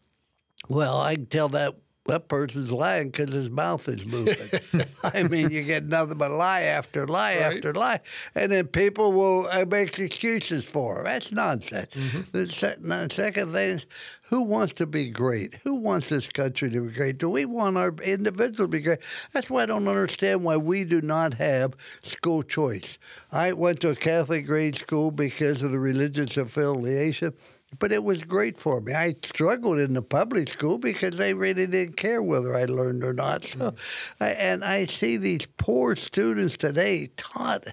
Well, 0.67 0.99
I 0.99 1.15
can 1.15 1.25
tell 1.27 1.49
that 1.49 1.75
that 2.05 2.27
person's 2.27 2.71
lying 2.71 3.09
because 3.09 3.33
his 3.33 3.49
mouth 3.49 3.87
is 3.87 4.05
moving. 4.05 4.59
I 5.03 5.23
mean, 5.23 5.49
you 5.51 5.63
get 5.63 5.85
nothing 5.85 6.17
but 6.17 6.31
lie 6.31 6.61
after 6.61 7.07
lie 7.07 7.37
right. 7.37 7.55
after 7.55 7.73
lie, 7.73 8.01
and 8.35 8.51
then 8.51 8.67
people 8.67 9.13
will 9.13 9.47
uh, 9.51 9.65
make 9.65 9.97
excuses 9.97 10.65
for 10.65 11.01
it. 11.01 11.03
That's 11.05 11.31
nonsense. 11.31 11.93
Mm-hmm. 11.93 12.21
The 12.31 12.47
se- 12.47 13.15
second 13.15 13.53
thing 13.53 13.69
is, 13.77 13.85
who 14.23 14.41
wants 14.41 14.73
to 14.73 14.85
be 14.85 15.09
great? 15.09 15.55
Who 15.63 15.75
wants 15.75 16.09
this 16.09 16.27
country 16.27 16.69
to 16.71 16.81
be 16.81 16.91
great? 16.91 17.19
Do 17.19 17.29
we 17.29 17.45
want 17.45 17.77
our 17.77 17.93
individual 18.03 18.67
to 18.67 18.67
be 18.67 18.81
great? 18.81 18.99
That's 19.31 19.49
why 19.49 19.63
I 19.63 19.65
don't 19.67 19.87
understand 19.87 20.43
why 20.43 20.57
we 20.57 20.83
do 20.83 21.01
not 21.01 21.35
have 21.35 21.75
school 22.03 22.43
choice. 22.43 22.97
I 23.31 23.53
went 23.53 23.79
to 23.81 23.89
a 23.89 23.95
Catholic 23.95 24.45
grade 24.45 24.75
school 24.75 25.11
because 25.11 25.61
of 25.61 25.71
the 25.71 25.79
religious 25.79 26.35
affiliation 26.35 27.33
but 27.79 27.91
it 27.91 28.03
was 28.03 28.23
great 28.23 28.59
for 28.59 28.81
me. 28.81 28.93
I 28.93 29.15
struggled 29.23 29.79
in 29.79 29.93
the 29.93 30.01
public 30.01 30.49
school 30.49 30.77
because 30.77 31.17
they 31.17 31.33
really 31.33 31.67
didn't 31.67 31.97
care 31.97 32.21
whether 32.21 32.55
I 32.55 32.65
learned 32.65 33.03
or 33.03 33.13
not. 33.13 33.43
So, 33.43 33.71
mm. 33.71 33.77
I, 34.19 34.29
and 34.29 34.63
I 34.63 34.85
see 34.85 35.17
these 35.17 35.45
poor 35.57 35.95
students 35.95 36.57
today 36.57 37.09
taught 37.15 37.65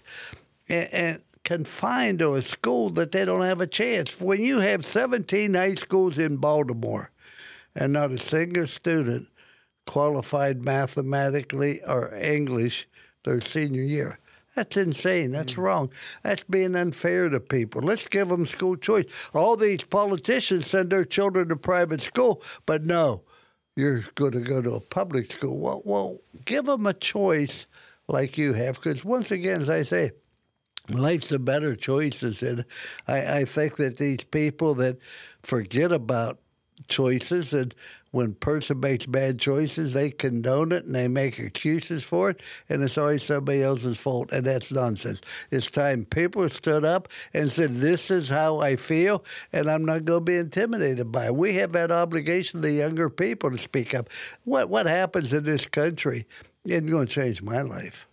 and, 0.69 0.89
and 0.93 1.23
confined 1.45 2.21
to 2.21 2.35
a 2.35 2.43
school 2.43 2.91
that 2.91 3.11
they 3.11 3.25
don't 3.25 3.45
have 3.45 3.61
a 3.61 3.67
chance. 3.67 4.21
When 4.21 4.41
you 4.41 4.61
have 4.61 4.85
17 4.85 5.55
high 5.55 5.75
schools 5.75 6.17
in 6.17 6.37
Baltimore 6.37 7.11
and 7.75 7.93
not 7.93 8.13
a 8.13 8.19
single 8.19 8.69
student 8.69 9.27
qualified 9.87 10.65
mathematically 10.65 11.83
or 11.85 12.15
English 12.15 12.87
their 13.25 13.41
senior 13.41 13.83
year, 13.83 14.20
that's 14.55 14.77
insane. 14.77 15.33
That's 15.33 15.55
mm. 15.55 15.59
wrong. 15.59 15.93
That's 16.23 16.43
being 16.45 16.75
unfair 16.75 17.29
to 17.29 17.41
people. 17.41 17.83
Let's 17.83 18.09
give 18.09 18.29
them 18.29 18.47
school 18.47 18.77
choice. 18.77 19.05
All 19.33 19.57
these 19.57 19.85
politicians 19.85 20.67
send 20.67 20.91
their 20.91 21.05
children 21.05 21.49
to 21.49 21.57
private 21.57 22.01
school, 22.01 22.43
but 22.67 22.85
no, 22.85 23.23
you're 23.77 24.03
going 24.15 24.33
to 24.33 24.41
go 24.41 24.61
to 24.61 24.73
a 24.73 24.81
public 24.81 25.33
school. 25.33 25.59
Well, 25.59 25.83
well 25.85 26.19
give 26.45 26.67
them 26.67 26.87
a 26.87 26.95
choice 26.95 27.67
like 28.09 28.37
you 28.37 28.55
have, 28.55 28.75
because 28.75 29.05
once 29.05 29.31
again, 29.31 29.63
as 29.63 29.69
I 29.69 29.85
say, 29.85 30.11
life's 30.89 31.31
a 31.31 31.39
better 31.39 31.77
choices, 31.77 32.43
and 32.43 32.65
I, 33.07 33.39
I 33.39 33.45
think 33.45 33.77
that 33.77 33.99
these 33.99 34.25
people 34.25 34.75
that 34.75 34.99
forget 35.43 35.93
about 35.93 36.41
choices 36.89 37.53
and 37.53 37.75
when 38.11 38.35
person 38.35 38.81
makes 38.81 39.07
bad 39.07 39.39
choices, 39.39 39.93
they 39.93 40.11
condone 40.11 40.73
it 40.73 40.85
and 40.85 40.95
they 40.95 41.09
make 41.09 41.39
excuses 41.39 42.03
for 42.03 42.31
it, 42.31 42.41
and 42.69 42.83
it's 42.83 42.99
always 42.99 43.23
somebody 43.23 43.63
else's 43.63 43.99
fault, 43.99 44.33
and 44.33 44.45
that's 44.47 44.73
nonsense. 44.73 45.21
It's 45.51 45.71
time 45.71 46.05
people 46.05 46.49
stood 46.51 46.85
up 46.85 47.09
and 47.33 47.51
said, 47.51 47.77
"This 47.77 48.11
is 48.11 48.29
how 48.29 48.61
I 48.61 48.77
feel, 48.77 49.25
and 49.53 49.71
I'm 49.71 49.85
not 49.85 50.05
going 50.05 50.21
to 50.21 50.25
be 50.25 50.37
intimidated 50.37 51.13
by 51.13 51.27
it." 51.27 51.37
We 51.37 51.55
have 51.55 51.73
that 51.73 51.93
obligation 51.93 52.63
to 52.63 52.71
younger 52.71 53.11
people 53.11 53.51
to 53.51 53.59
speak 53.59 53.95
up. 53.95 54.09
What 54.45 54.69
what 54.71 54.87
happens 54.87 55.33
in 55.33 55.45
this 55.45 55.67
country 55.67 56.27
isn't 56.65 56.87
going 56.87 57.07
to 57.07 57.13
change 57.13 57.43
my 57.43 57.61
life 57.61 58.07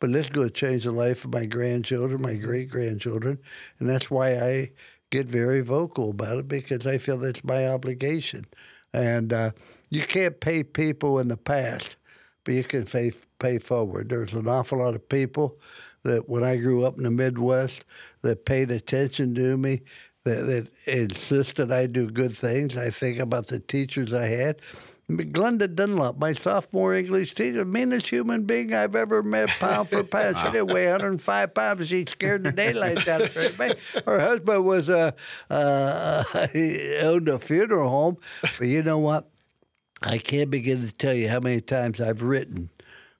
but 0.00 0.10
it's 0.10 0.28
going 0.28 0.48
to 0.48 0.52
change 0.52 0.84
the 0.84 0.92
life 0.92 1.24
of 1.24 1.32
my 1.32 1.46
grandchildren, 1.46 2.20
my 2.20 2.34
great 2.34 2.68
grandchildren, 2.68 3.38
and 3.78 3.88
that's 3.88 4.10
why 4.10 4.38
I 4.38 4.70
get 5.10 5.26
very 5.26 5.60
vocal 5.62 6.10
about 6.10 6.36
it 6.38 6.48
because 6.48 6.86
I 6.86 6.98
feel 6.98 7.16
that's 7.16 7.44
my 7.44 7.68
obligation. 7.68 8.44
And 8.94 9.32
uh, 9.32 9.50
you 9.90 10.02
can't 10.02 10.40
pay 10.40 10.62
people 10.62 11.18
in 11.18 11.28
the 11.28 11.36
past, 11.36 11.96
but 12.44 12.54
you 12.54 12.64
can 12.64 12.84
pay, 12.84 13.12
pay 13.38 13.58
forward. 13.58 14.08
There's 14.08 14.32
an 14.32 14.48
awful 14.48 14.78
lot 14.78 14.94
of 14.94 15.06
people 15.08 15.58
that 16.04 16.28
when 16.28 16.44
I 16.44 16.56
grew 16.56 16.86
up 16.86 16.96
in 16.96 17.02
the 17.02 17.10
Midwest 17.10 17.84
that 18.22 18.46
paid 18.46 18.70
attention 18.70 19.34
to 19.34 19.56
me, 19.58 19.82
that, 20.24 20.46
that 20.46 20.68
insisted 20.86 21.72
I 21.72 21.86
do 21.86 22.08
good 22.08 22.36
things. 22.36 22.76
I 22.76 22.90
think 22.90 23.18
about 23.18 23.48
the 23.48 23.58
teachers 23.58 24.14
I 24.14 24.26
had. 24.26 24.60
Glenda 25.10 25.72
Dunlop, 25.72 26.18
my 26.18 26.32
sophomore 26.32 26.94
English 26.94 27.34
teacher, 27.34 27.64
meanest 27.64 28.08
human 28.08 28.44
being 28.44 28.72
I've 28.72 28.96
ever 28.96 29.22
met, 29.22 29.50
pound 29.50 29.90
for 29.90 30.02
pound. 30.02 30.38
She 30.38 30.44
didn't 30.52 30.72
weigh 30.72 30.86
105 30.86 31.54
pounds. 31.54 31.88
She 31.88 32.06
scared 32.06 32.44
the 32.44 32.52
daylights 32.52 33.06
out 33.06 33.20
of 33.20 33.34
her. 33.34 33.74
Her 34.06 34.20
husband 34.20 34.64
was 34.64 34.88
a 34.88 35.14
uh, 35.50 36.46
he 36.52 36.96
owned 37.02 37.28
a 37.28 37.38
funeral 37.38 37.90
home, 37.90 38.16
but 38.58 38.66
you 38.66 38.82
know 38.82 38.98
what? 38.98 39.28
I 40.02 40.18
can't 40.18 40.50
begin 40.50 40.86
to 40.86 40.92
tell 40.92 41.14
you 41.14 41.28
how 41.28 41.40
many 41.40 41.60
times 41.60 42.00
I've 42.00 42.22
written 42.22 42.70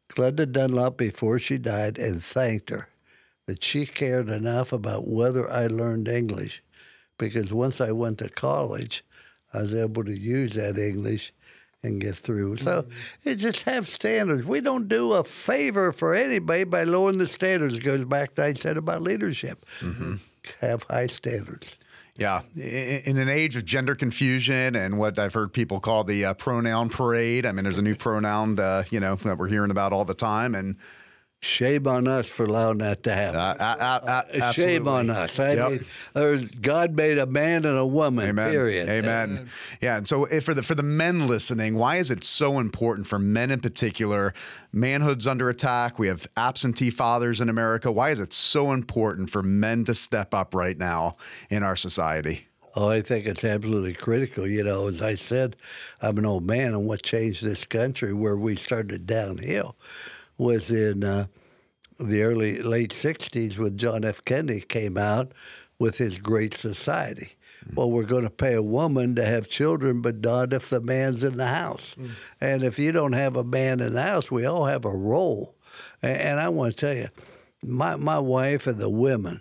Glenda 0.09 0.51
Dunlop 0.51 0.97
before 0.97 1.39
she 1.39 1.59
died 1.59 1.99
and 1.99 2.23
thanked 2.23 2.71
her 2.71 2.89
that 3.47 3.63
she 3.63 3.85
cared 3.85 4.31
enough 4.31 4.73
about 4.73 5.07
whether 5.07 5.51
I 5.51 5.67
learned 5.67 6.09
English, 6.09 6.63
because 7.19 7.53
once 7.53 7.79
I 7.81 7.93
went 7.93 8.19
to 8.19 8.31
college, 8.31 9.05
I 9.53 9.63
was 9.63 9.75
able 9.75 10.05
to 10.05 10.19
use 10.19 10.55
that 10.55 10.79
English 10.79 11.33
and 11.85 12.01
get 12.01 12.17
through. 12.17 12.57
So 12.57 12.83
mm-hmm. 12.83 13.29
it 13.29 13.37
just 13.37 13.63
have 13.63 13.87
standards. 13.87 14.45
We 14.45 14.61
don't 14.61 14.89
do 14.89 15.13
a 15.13 15.23
favor 15.23 15.93
for 15.93 16.15
anybody 16.15 16.65
by 16.65 16.85
lowering 16.85 17.19
the 17.19 17.29
standards. 17.29 17.77
It 17.77 17.85
goes 17.85 18.05
back 18.05 18.35
to 18.35 18.43
what 18.43 18.49
I 18.49 18.55
said 18.55 18.77
about 18.77 19.03
leadership. 19.03 19.65
Mm-hmm. 19.81 20.17
Have 20.61 20.85
high 20.85 21.07
standards. 21.07 21.77
Yeah, 22.17 22.43
in 22.55 23.19
an 23.19 23.29
age 23.29 23.57
of 23.57 23.65
gender 23.65 23.97
confusion 23.97 24.77
and 24.77 24.99
what 24.99 25.19
I've 25.19 25.35
heard 25.35 25.53
people 25.53 25.81
call 25.81 26.05
the 26.05 26.27
uh, 26.27 26.35
pronoun 26.35 26.89
parade. 26.89 27.45
I 27.45 27.51
mean, 27.51 27.65
there's 27.65 27.79
a 27.79 27.83
new 27.83 27.97
pronoun, 27.97 28.57
uh, 28.59 28.85
you 28.91 29.01
know, 29.01 29.17
that 29.17 29.37
we're 29.37 29.49
hearing 29.49 29.73
about 29.73 29.93
all 29.93 30.05
the 30.05 30.15
time, 30.15 30.55
and 30.55 30.77
Shame 31.45 31.87
on 31.87 32.09
us 32.09 32.27
for 32.27 32.47
allowing 32.47 32.79
that 32.79 33.03
to 33.03 33.15
happen. 33.15 33.39
Uh, 33.39 34.25
uh, 34.41 34.53
shame 34.53 34.89
on 34.89 35.11
us. 35.11 35.39
I 35.39 35.53
yep. 35.53 35.83
mean, 36.15 36.51
God 36.63 36.97
made 36.97 37.19
a 37.19 37.27
man 37.27 37.67
and 37.67 37.77
a 37.77 37.85
woman. 37.85 38.31
Amen. 38.31 38.51
Period. 38.51 38.89
Amen. 38.89 39.47
Yeah. 39.83 39.99
And 39.99 40.09
so, 40.09 40.25
for 40.41 40.55
the 40.55 40.63
for 40.63 40.75
the 40.75 40.83
men 40.83 41.29
listening, 41.29 41.75
why 41.75 41.97
is 41.97 42.11
it 42.11 42.25
so 42.25 42.59
important 42.59 43.07
for 43.07 43.19
men 43.19 43.51
in 43.51 43.61
particular? 43.61 44.33
Manhood's 44.73 45.27
under 45.27 45.51
attack. 45.51 45.99
We 45.99 46.09
have 46.09 46.27
absentee 46.35 46.91
fathers 46.91 47.43
in 47.43 47.51
America. 47.51 47.93
Why 47.93 48.09
is 48.09 48.21
it 48.21 48.33
so 48.33 48.73
important 48.73 49.29
for 49.29 49.43
men 49.43 49.85
to 49.85 49.95
step 49.95 50.33
up 50.33 50.55
right 50.55 50.79
now 50.79 51.13
in 51.51 51.63
our 51.63 51.77
society? 51.77 52.49
Oh, 52.75 52.89
I 52.89 53.03
think 53.03 53.27
it's 53.27 53.45
absolutely 53.45 53.93
critical. 53.93 54.47
You 54.47 54.65
know, 54.65 54.89
as 54.89 55.03
I 55.03 55.15
said, 55.15 55.57
I'm 56.01 56.17
an 56.17 56.25
old 56.25 56.47
man, 56.47 56.69
and 56.69 56.87
what 56.87 57.03
changed 57.03 57.45
this 57.45 57.67
country 57.67 58.15
where 58.15 58.37
we 58.37 58.57
started 58.57 59.07
downhill 59.07 59.77
was 60.39 60.71
in 60.71 61.05
uh, 61.05 61.27
the 61.99 62.23
early 62.23 62.63
late 62.63 62.91
'60s 62.91 63.59
when 63.59 63.77
John 63.77 64.05
F. 64.05 64.25
Kennedy 64.25 64.61
came 64.61 64.97
out 64.97 65.33
with 65.79 65.99
his 65.99 66.19
Great 66.19 66.55
Society. 66.55 67.35
Mm. 67.67 67.77
Well, 67.77 67.91
we're 67.91 68.05
going 68.05 68.25
to 68.25 68.31
pay 68.31 68.55
a 68.55 68.63
woman 68.63 69.15
to 69.17 69.25
have 69.25 69.49
children, 69.49 70.01
but 70.01 70.17
not 70.17 70.53
if 70.53 70.71
the 70.71 70.81
man's 70.81 71.23
in 71.23 71.37
the 71.37 71.47
house. 71.47 71.95
Mm. 71.99 72.11
And 72.41 72.63
if 72.63 72.79
you 72.79 72.93
don't 72.93 73.13
have 73.13 73.37
a 73.37 73.45
man 73.45 73.81
in 73.81 73.95
the 73.95 74.03
house, 74.03 74.31
we 74.31 74.45
all 74.45 74.67
have 74.67 74.85
a 74.85 74.97
role. 74.97 75.55
And, 76.03 76.17
and 76.17 76.41
I 76.41 76.49
want 76.49 76.75
to 76.75 76.79
tell 76.79 76.95
you, 76.95 77.09
my 77.63 77.97
my 77.97 78.19
wife 78.19 78.67
and 78.67 78.79
the 78.79 78.91
women 78.91 79.41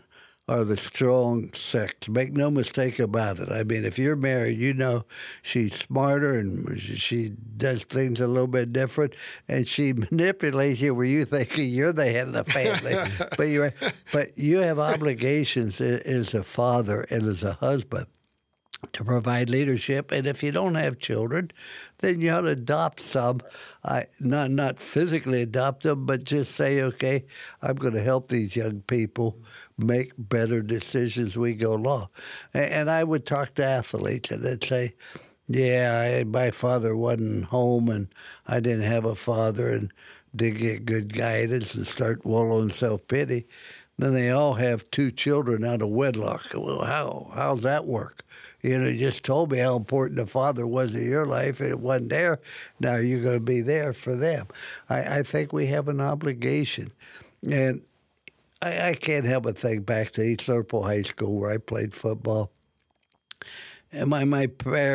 are 0.50 0.66
the 0.66 0.76
strong 0.76 1.54
sex. 1.54 2.10
Make 2.10 2.34
no 2.34 2.52
mistake 2.52 3.00
about 3.00 3.40
it. 3.40 3.50
I 3.50 3.64
mean, 3.64 3.86
if 3.86 3.98
you're 3.98 4.18
married, 4.18 4.58
you 4.58 4.74
know 4.74 5.04
she's 5.42 5.76
smarter 5.76 6.38
and 6.38 6.78
she 6.80 7.30
does 7.56 7.86
things 7.86 8.20
a 8.20 8.28
little 8.28 8.48
bit 8.48 8.74
different, 8.74 9.16
and 9.48 9.68
she 9.68 9.94
manipulates 10.12 10.82
you 10.82 10.94
where 10.94 11.06
you 11.06 11.24
think 11.26 11.52
you're 11.56 11.94
the 11.94 12.12
head 12.12 12.28
of 12.28 12.34
the 12.34 12.44
family. 12.44 13.10
but 13.38 13.48
you 13.48 13.72
but 14.12 14.38
you 14.38 14.58
have 14.58 14.80
obligations 14.80 15.80
as 15.80 16.34
a 16.34 16.44
father 16.44 17.06
and 17.10 17.24
as 17.28 17.44
a 17.44 17.54
husband 17.54 18.08
to 18.92 19.04
provide 19.04 19.50
leadership. 19.50 20.12
And 20.12 20.28
if 20.28 20.44
you 20.44 20.52
don't 20.52 20.76
have 20.76 21.00
children, 21.00 21.52
then 22.00 22.20
you 22.20 22.32
ought 22.32 22.42
to 22.42 22.50
adopt 22.50 23.00
some. 23.00 23.40
I 23.84 24.04
not 24.20 24.52
not 24.52 24.80
physically 24.80 25.42
adopt 25.42 25.84
them, 25.84 26.06
but 26.06 26.26
just 26.26 26.54
say, 26.54 26.82
okay, 26.82 27.26
I'm 27.62 27.76
going 27.76 27.94
to 27.94 28.04
help 28.04 28.28
these 28.28 28.56
young 28.56 28.82
people 28.82 29.38
make 29.84 30.14
better 30.18 30.62
decisions 30.62 31.38
we 31.38 31.54
go 31.54 31.74
along. 31.74 32.08
And, 32.54 32.90
I 32.90 33.04
would 33.04 33.26
talk 33.26 33.56
to 33.56 33.66
athletes 33.66 34.32
and 34.32 34.44
they'd 34.44 34.64
say, 34.64 34.94
yeah, 35.48 36.20
I, 36.22 36.24
my 36.24 36.52
father 36.52 36.96
wasn't 36.96 37.46
home 37.46 37.90
and 37.90 38.08
I 38.48 38.60
didn't 38.60 38.84
have 38.84 39.06
a 39.06 39.16
father 39.16 39.70
and 39.70 39.92
didn't 40.36 40.60
get 40.60 40.86
good 40.86 41.14
guidance 41.14 41.76
and 41.76 41.86
start 41.86 42.26
wallowing 42.26 42.70
self 42.70 43.06
pity. 43.08 43.48
Then 43.98 44.14
they 44.14 44.32
all 44.32 44.54
have 44.56 44.90
two 44.90 45.12
children 45.12 45.64
out 45.64 45.82
of 45.82 45.90
wedlock. 45.90 46.48
Well, 46.56 46.84
how 46.84 47.32
how's 47.34 47.62
that 47.62 47.86
work? 47.86 48.24
You 48.64 48.80
know, 48.80 48.88
you 48.88 48.98
just 48.98 49.24
told 49.24 49.52
me 49.52 49.60
how 49.60 49.76
important 49.76 50.18
the 50.18 50.26
father 50.26 50.66
was 50.66 50.96
in 50.96 51.06
your 51.10 51.26
life. 51.26 51.60
It 51.62 51.80
wasn't 51.80 52.10
there. 52.10 52.40
Now 52.80 52.96
you're 52.96 53.22
going 53.22 53.36
to 53.36 53.40
be 53.42 53.62
there 53.62 53.94
for 53.94 54.16
them. 54.16 54.48
I, 54.90 55.20
I 55.20 55.24
think 55.24 55.52
we 55.52 55.68
have 55.68 55.90
an 55.90 56.00
obligation. 56.00 56.92
And 57.50 57.82
I, 58.64 58.90
I 58.90 58.94
can't 58.94 59.26
help 59.26 59.44
but 59.44 59.58
think 59.58 59.86
back 59.86 60.12
to 60.12 60.24
East 60.24 60.48
Liverpool 60.48 60.84
High 60.84 61.02
School 61.02 61.36
where 61.36 61.52
I 61.52 61.58
played 61.58 61.94
football. 61.94 62.52
And 63.92 64.10
my 64.10 64.24
my 64.24 64.50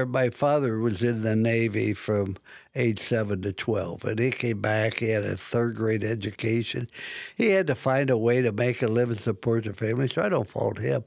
my 0.06 0.30
father 0.30 0.78
was 0.78 1.02
in 1.04 1.22
the 1.22 1.36
Navy 1.36 1.92
from 1.92 2.36
age 2.74 2.98
seven 2.98 3.42
to 3.42 3.52
twelve, 3.52 4.04
and 4.04 4.18
he 4.18 4.30
came 4.30 4.60
back. 4.60 4.94
He 4.94 5.10
had 5.10 5.22
a 5.22 5.36
third 5.36 5.76
grade 5.76 6.02
education. 6.02 6.88
He 7.36 7.50
had 7.50 7.68
to 7.68 7.76
find 7.76 8.10
a 8.10 8.18
way 8.18 8.42
to 8.42 8.50
make 8.50 8.82
a 8.82 8.88
living, 8.88 9.16
support 9.16 9.64
the 9.64 9.72
family. 9.72 10.08
So 10.08 10.22
I 10.22 10.28
don't 10.28 10.48
fault 10.48 10.78
him. 10.78 11.04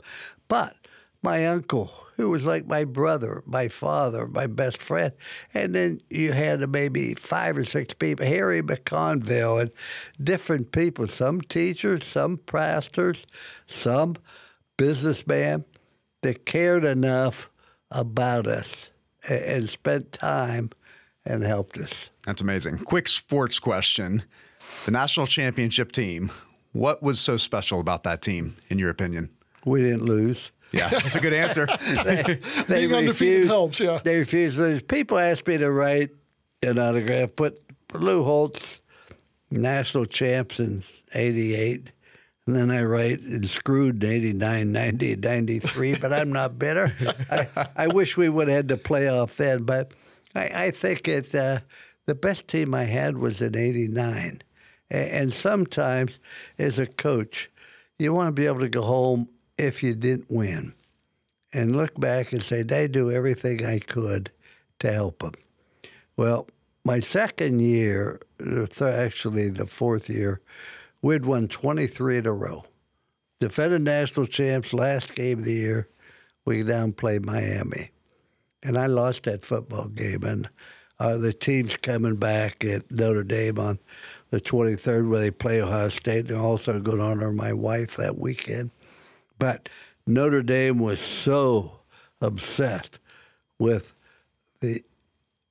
But 0.47 0.75
my 1.21 1.47
uncle, 1.47 1.91
who 2.21 2.29
was 2.29 2.45
like 2.45 2.67
my 2.67 2.85
brother, 2.85 3.43
my 3.45 3.67
father, 3.67 4.27
my 4.27 4.47
best 4.47 4.77
friend. 4.77 5.11
And 5.53 5.73
then 5.73 6.01
you 6.09 6.31
had 6.31 6.67
maybe 6.69 7.15
five 7.15 7.57
or 7.57 7.65
six 7.65 7.93
people, 7.93 8.25
Harry 8.25 8.61
McConville, 8.61 9.61
and 9.61 9.71
different 10.23 10.71
people, 10.71 11.07
some 11.07 11.41
teachers, 11.41 12.03
some 12.03 12.37
pastors, 12.37 13.25
some 13.67 14.15
businessmen 14.77 15.65
that 16.21 16.45
cared 16.45 16.85
enough 16.85 17.49
about 17.89 18.47
us 18.47 18.89
and 19.27 19.67
spent 19.67 20.11
time 20.11 20.69
and 21.25 21.43
helped 21.43 21.77
us. 21.77 22.09
That's 22.25 22.41
amazing. 22.41 22.79
Quick 22.79 23.07
sports 23.07 23.59
question. 23.59 24.23
The 24.85 24.91
national 24.91 25.27
championship 25.27 25.91
team, 25.91 26.31
what 26.71 27.03
was 27.03 27.19
so 27.19 27.37
special 27.37 27.79
about 27.79 28.03
that 28.03 28.21
team, 28.21 28.55
in 28.69 28.79
your 28.79 28.89
opinion? 28.89 29.29
We 29.65 29.81
didn't 29.83 30.05
lose. 30.05 30.51
Yeah, 30.71 30.89
that's 30.89 31.15
a 31.15 31.19
good 31.19 31.33
answer. 31.33 31.65
they, 32.03 32.39
they 32.67 32.87
Being 32.87 33.07
refused, 33.07 33.49
helps, 33.49 33.79
yeah. 33.79 33.99
They 34.03 34.19
refused 34.19 34.55
to 34.55 34.61
lose. 34.63 34.81
People 34.83 35.19
asked 35.19 35.47
me 35.47 35.57
to 35.57 35.69
write 35.71 36.11
an 36.63 36.79
autograph, 36.79 37.31
but 37.35 37.59
Lou 37.93 38.23
Holtz, 38.23 38.81
national 39.49 40.05
champs 40.05 40.59
in 40.59 40.83
88. 41.13 41.91
And 42.47 42.55
then 42.55 42.71
I 42.71 42.83
write 42.83 43.19
and 43.19 43.47
screwed 43.47 44.03
in 44.03 44.11
89, 44.11 44.71
90, 44.71 45.15
93, 45.17 45.95
but 45.97 46.11
I'm 46.11 46.31
not 46.31 46.57
bitter. 46.57 46.91
I, 47.29 47.67
I 47.75 47.87
wish 47.87 48.17
we 48.17 48.29
would 48.29 48.47
have 48.47 48.55
had 48.55 48.67
the 48.67 48.77
playoff 48.77 49.35
then, 49.35 49.63
but 49.63 49.93
I, 50.33 50.65
I 50.65 50.71
think 50.71 51.07
it, 51.07 51.33
uh, 51.35 51.59
the 52.07 52.15
best 52.15 52.47
team 52.47 52.73
I 52.73 52.85
had 52.85 53.17
was 53.17 53.41
in 53.41 53.55
89. 53.55 54.41
And, 54.89 55.09
and 55.09 55.33
sometimes, 55.33 56.17
as 56.57 56.79
a 56.79 56.87
coach, 56.87 57.49
you 57.99 58.13
want 58.13 58.29
to 58.29 58.31
be 58.31 58.47
able 58.47 58.61
to 58.61 58.69
go 58.69 58.81
home 58.81 59.29
if 59.61 59.83
you 59.83 59.93
didn't 59.93 60.29
win 60.29 60.73
and 61.53 61.75
look 61.75 61.99
back 61.99 62.33
and 62.33 62.41
say, 62.41 62.63
they 62.63 62.87
do 62.87 63.11
everything 63.11 63.65
I 63.65 63.79
could 63.79 64.31
to 64.79 64.91
help 64.91 65.19
them. 65.19 65.33
Well, 66.17 66.47
my 66.83 66.99
second 66.99 67.61
year, 67.61 68.19
actually 68.39 69.49
the 69.49 69.67
fourth 69.67 70.09
year, 70.09 70.41
we'd 71.01 71.25
won 71.25 71.47
23 71.47 72.17
in 72.17 72.25
a 72.25 72.33
row. 72.33 72.63
Defended 73.39 73.83
national 73.83 74.25
champs 74.25 74.73
last 74.73 75.13
game 75.15 75.39
of 75.39 75.45
the 75.45 75.53
year, 75.53 75.89
we 76.45 76.63
downplayed 76.63 77.25
Miami. 77.25 77.91
And 78.63 78.77
I 78.77 78.87
lost 78.87 79.23
that 79.23 79.45
football 79.45 79.87
game. 79.87 80.23
And 80.23 80.49
uh, 80.99 81.17
the 81.17 81.33
team's 81.33 81.77
coming 81.77 82.15
back 82.15 82.63
at 82.63 82.91
Notre 82.91 83.23
Dame 83.23 83.59
on 83.59 83.79
the 84.29 84.41
23rd 84.41 85.09
where 85.09 85.19
they 85.19 85.31
play 85.31 85.61
Ohio 85.61 85.89
State. 85.89 86.27
They're 86.27 86.37
also 86.37 86.79
going 86.79 86.97
to 86.97 87.03
honor 87.03 87.31
my 87.31 87.53
wife 87.53 87.97
that 87.97 88.17
weekend. 88.17 88.71
But 89.41 89.69
Notre 90.05 90.43
Dame 90.43 90.77
was 90.77 90.99
so 90.99 91.79
obsessed 92.21 92.99
with 93.57 93.91
the 94.59 94.83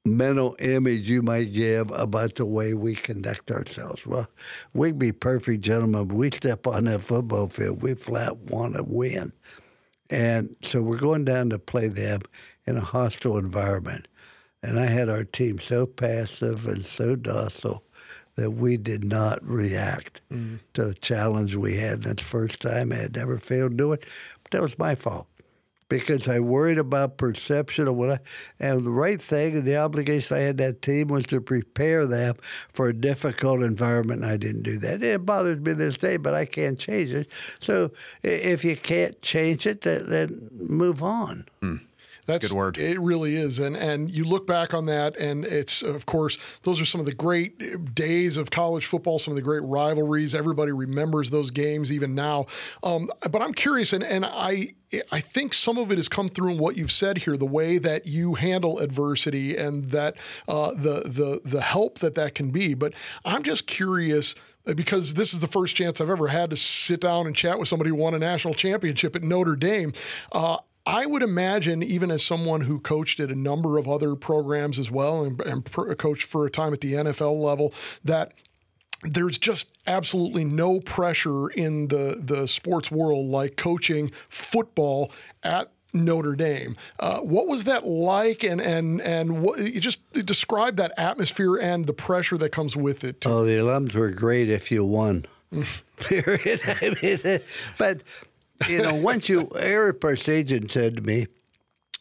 mental 0.05 0.55
image 0.61 1.11
you 1.11 1.23
might 1.23 1.53
give 1.53 1.91
about 1.91 2.37
the 2.37 2.47
way 2.47 2.73
we 2.73 2.95
conduct 2.95 3.51
ourselves. 3.51 4.07
Well, 4.07 4.29
we'd 4.75 5.01
be 5.01 5.11
perfect 5.11 5.65
gentlemen, 5.65 6.07
but 6.07 6.15
we 6.15 6.31
step 6.31 6.69
on 6.69 6.85
that 6.85 7.01
football 7.01 7.49
field, 7.49 7.83
we 7.83 7.95
flat 7.95 8.37
want 8.37 8.77
to 8.77 8.85
win. 8.85 9.33
And 10.09 10.55
so 10.63 10.83
we're 10.83 10.97
going 10.97 11.25
down 11.25 11.51
to 11.51 11.59
play 11.59 11.89
them 11.89 12.21
in 12.69 12.77
a 12.77 12.81
hostile 12.83 13.39
environment. 13.39 14.07
And 14.63 14.79
I 14.79 14.87
had 14.87 15.09
our 15.09 15.25
team 15.25 15.59
so 15.59 15.85
passive 15.85 16.69
and 16.69 16.85
so 16.85 17.17
docile 17.17 17.83
that 18.37 18.53
we 18.53 18.77
did 18.77 19.05
not 19.05 19.39
react 19.47 20.21
mm-hmm. 20.33 20.57
to 20.75 20.87
the 20.87 20.95
challenge 20.95 21.57
we 21.57 21.77
had. 21.77 22.03
That's 22.03 22.23
the 22.23 22.29
first 22.29 22.61
time 22.61 22.93
I 22.93 22.97
had 22.97 23.17
never 23.17 23.39
failed 23.39 23.73
to 23.73 23.77
do 23.77 23.93
it. 23.93 24.05
But 24.43 24.53
that 24.53 24.63
was 24.63 24.79
my 24.79 24.95
fault 24.95 25.27
because 25.91 26.29
I 26.29 26.41
worried 26.41 26.79
about 26.79 27.19
perception 27.19 27.87
of 27.87 27.97
what 27.97 28.11
I 28.11 28.19
and 28.59 28.87
the 28.87 28.91
right 28.91 29.21
thing 29.21 29.57
and 29.57 29.67
the 29.67 29.77
obligation 29.77 30.37
I 30.37 30.41
had 30.41 30.57
that 30.59 30.81
team 30.81 31.09
was 31.09 31.27
to 31.27 31.43
prepare 31.43 32.07
them 32.07 32.37
for 32.73 32.89
a 32.89 32.95
difficult 32.95 33.63
environment. 33.63 34.23
And 34.23 34.31
I 34.31 34.39
didn't 34.39 34.63
do 34.63 34.79
that. 34.79 35.03
It 35.03 35.27
bothers 35.27 35.59
me 35.59 35.75
this 35.75 35.99
day, 35.99 36.17
but 36.17 36.33
I 36.33 36.47
can't 36.47 36.79
change 36.79 37.11
it. 37.11 37.29
So 37.59 37.91
if 38.23 38.65
you 38.65 38.77
can't 38.77 39.21
change 39.21 39.67
it, 39.67 39.83
then, 39.83 40.09
then 40.09 40.49
move 40.53 41.03
on. 41.03 41.45
Hmm. 41.61 41.77
That's 42.33 42.49
good 42.49 42.57
word. 42.57 42.79
It 42.79 43.01
really 43.01 43.37
is, 43.37 43.59
and 43.59 43.77
and 43.77 44.11
you 44.11 44.25
look 44.25 44.47
back 44.47 44.75
on 44.75 44.87
that, 44.87 45.17
and 45.17 45.45
it's 45.45 45.83
of 45.83 46.07
course 46.07 46.39
those 46.63 46.81
are 46.81 46.85
some 46.85 47.01
of 47.01 47.07
the 47.07 47.15
great 47.15 47.95
days 47.95 48.37
of 48.37 48.51
college 48.51 48.87
football, 48.87 49.19
some 49.19 49.33
of 49.33 49.37
the 49.37 49.43
great 49.43 49.63
rivalries. 49.63 50.35
Everybody 50.35 50.73
remembers 50.73 51.31
those 51.31 51.51
games 51.51 51.91
even 51.91 52.15
now. 52.15 52.47
Um, 52.83 53.11
but 53.31 53.43
I'm 53.43 53.55
curious, 53.55 53.93
and 53.93 54.05
and 54.05 54.25
I. 54.25 54.75
I 55.13 55.21
think 55.21 55.55
some 55.55 55.79
of 55.79 55.93
it 55.93 55.99
has 55.99 56.09
come 56.09 56.29
through 56.29 56.51
in 56.51 56.59
what 56.59 56.77
you've 56.77 56.91
said 56.91 57.19
here, 57.19 57.37
the 57.37 57.47
way 57.47 57.79
that 57.79 58.09
you 58.09 58.35
handle 58.35 58.81
adversity 58.81 59.57
and 59.57 59.93
that 59.93 60.17
uh, 60.49 60.73
the 60.73 61.05
the 61.07 61.41
the 61.45 61.61
help 61.61 62.01
that 62.01 62.17
that 62.17 62.35
can 62.35 62.51
be. 62.51 62.75
But 62.75 62.95
I'm 63.25 63.45
just 63.45 63.69
curious 63.69 64.35
uh, 64.67 64.75
because 64.75 65.15
this 65.15 65.33
is 65.33 65.41
the 65.41 65.47
first 65.47 65.75
chance 65.75 66.01
I've 66.01 66.11
ever 66.11 66.29
had 66.29 66.51
to 66.51 66.57
sit 66.57 67.01
down 67.01 67.27
and 67.27 67.35
chat 67.35 67.59
with 67.59 67.69
somebody 67.69 67.91
who 67.91 67.97
won 67.97 68.15
a 68.15 68.19
national 68.19 68.55
championship 68.55 69.17
at 69.17 69.23
Notre 69.23 69.57
Dame. 69.57 69.93
Uh, 70.33 70.59
I 70.91 71.07
would 71.07 71.23
imagine, 71.23 71.85
even 71.85 72.11
as 72.11 72.25
someone 72.25 72.63
who 72.63 72.81
coached 72.81 73.21
at 73.21 73.31
a 73.31 73.37
number 73.37 73.79
of 73.79 73.89
other 73.89 74.17
programs 74.17 74.77
as 74.77 74.91
well 74.91 75.23
and, 75.23 75.41
and 75.43 75.65
coached 75.99 76.25
for 76.25 76.45
a 76.45 76.51
time 76.51 76.73
at 76.73 76.81
the 76.81 76.95
NFL 76.95 77.41
level, 77.41 77.73
that 78.05 78.33
there's 79.03 79.39
just 79.39 79.69
absolutely 79.87 80.45
no 80.45 80.81
pressure 80.81 81.49
in 81.51 81.89
the, 81.89 82.21
the 82.21 82.49
sports 82.49 82.91
world 82.91 83.27
like 83.27 83.57
coaching 83.57 84.11
football 84.29 85.13
at 85.45 85.71
Notre 85.93 86.35
Dame. 86.35 86.75
Uh, 86.99 87.21
what 87.21 87.47
was 87.47 87.65
that 87.65 87.87
like? 87.87 88.43
And 88.43 88.61
and 88.61 89.01
and 89.01 89.43
what, 89.43 89.61
you 89.61 89.81
just 89.81 90.13
describe 90.13 90.75
that 90.77 90.93
atmosphere 90.97 91.57
and 91.57 91.87
the 91.87 91.93
pressure 91.93 92.37
that 92.39 92.51
comes 92.51 92.77
with 92.77 93.05
it. 93.05 93.25
Oh, 93.27 93.45
the 93.45 93.53
alums 93.53 93.95
were 93.95 94.11
great 94.11 94.49
if 94.49 94.73
you 94.73 94.85
won. 94.85 95.27
Period. 95.99 96.61
I 96.67 96.97
mean, 97.01 97.41
but 97.79 98.03
you 98.69 98.83
know, 98.83 98.95
once 98.95 99.29
you, 99.29 99.49
Ara 99.59 99.95
Parseghian 99.95 100.71
said 100.71 100.97
to 100.97 101.03
me 101.03 101.27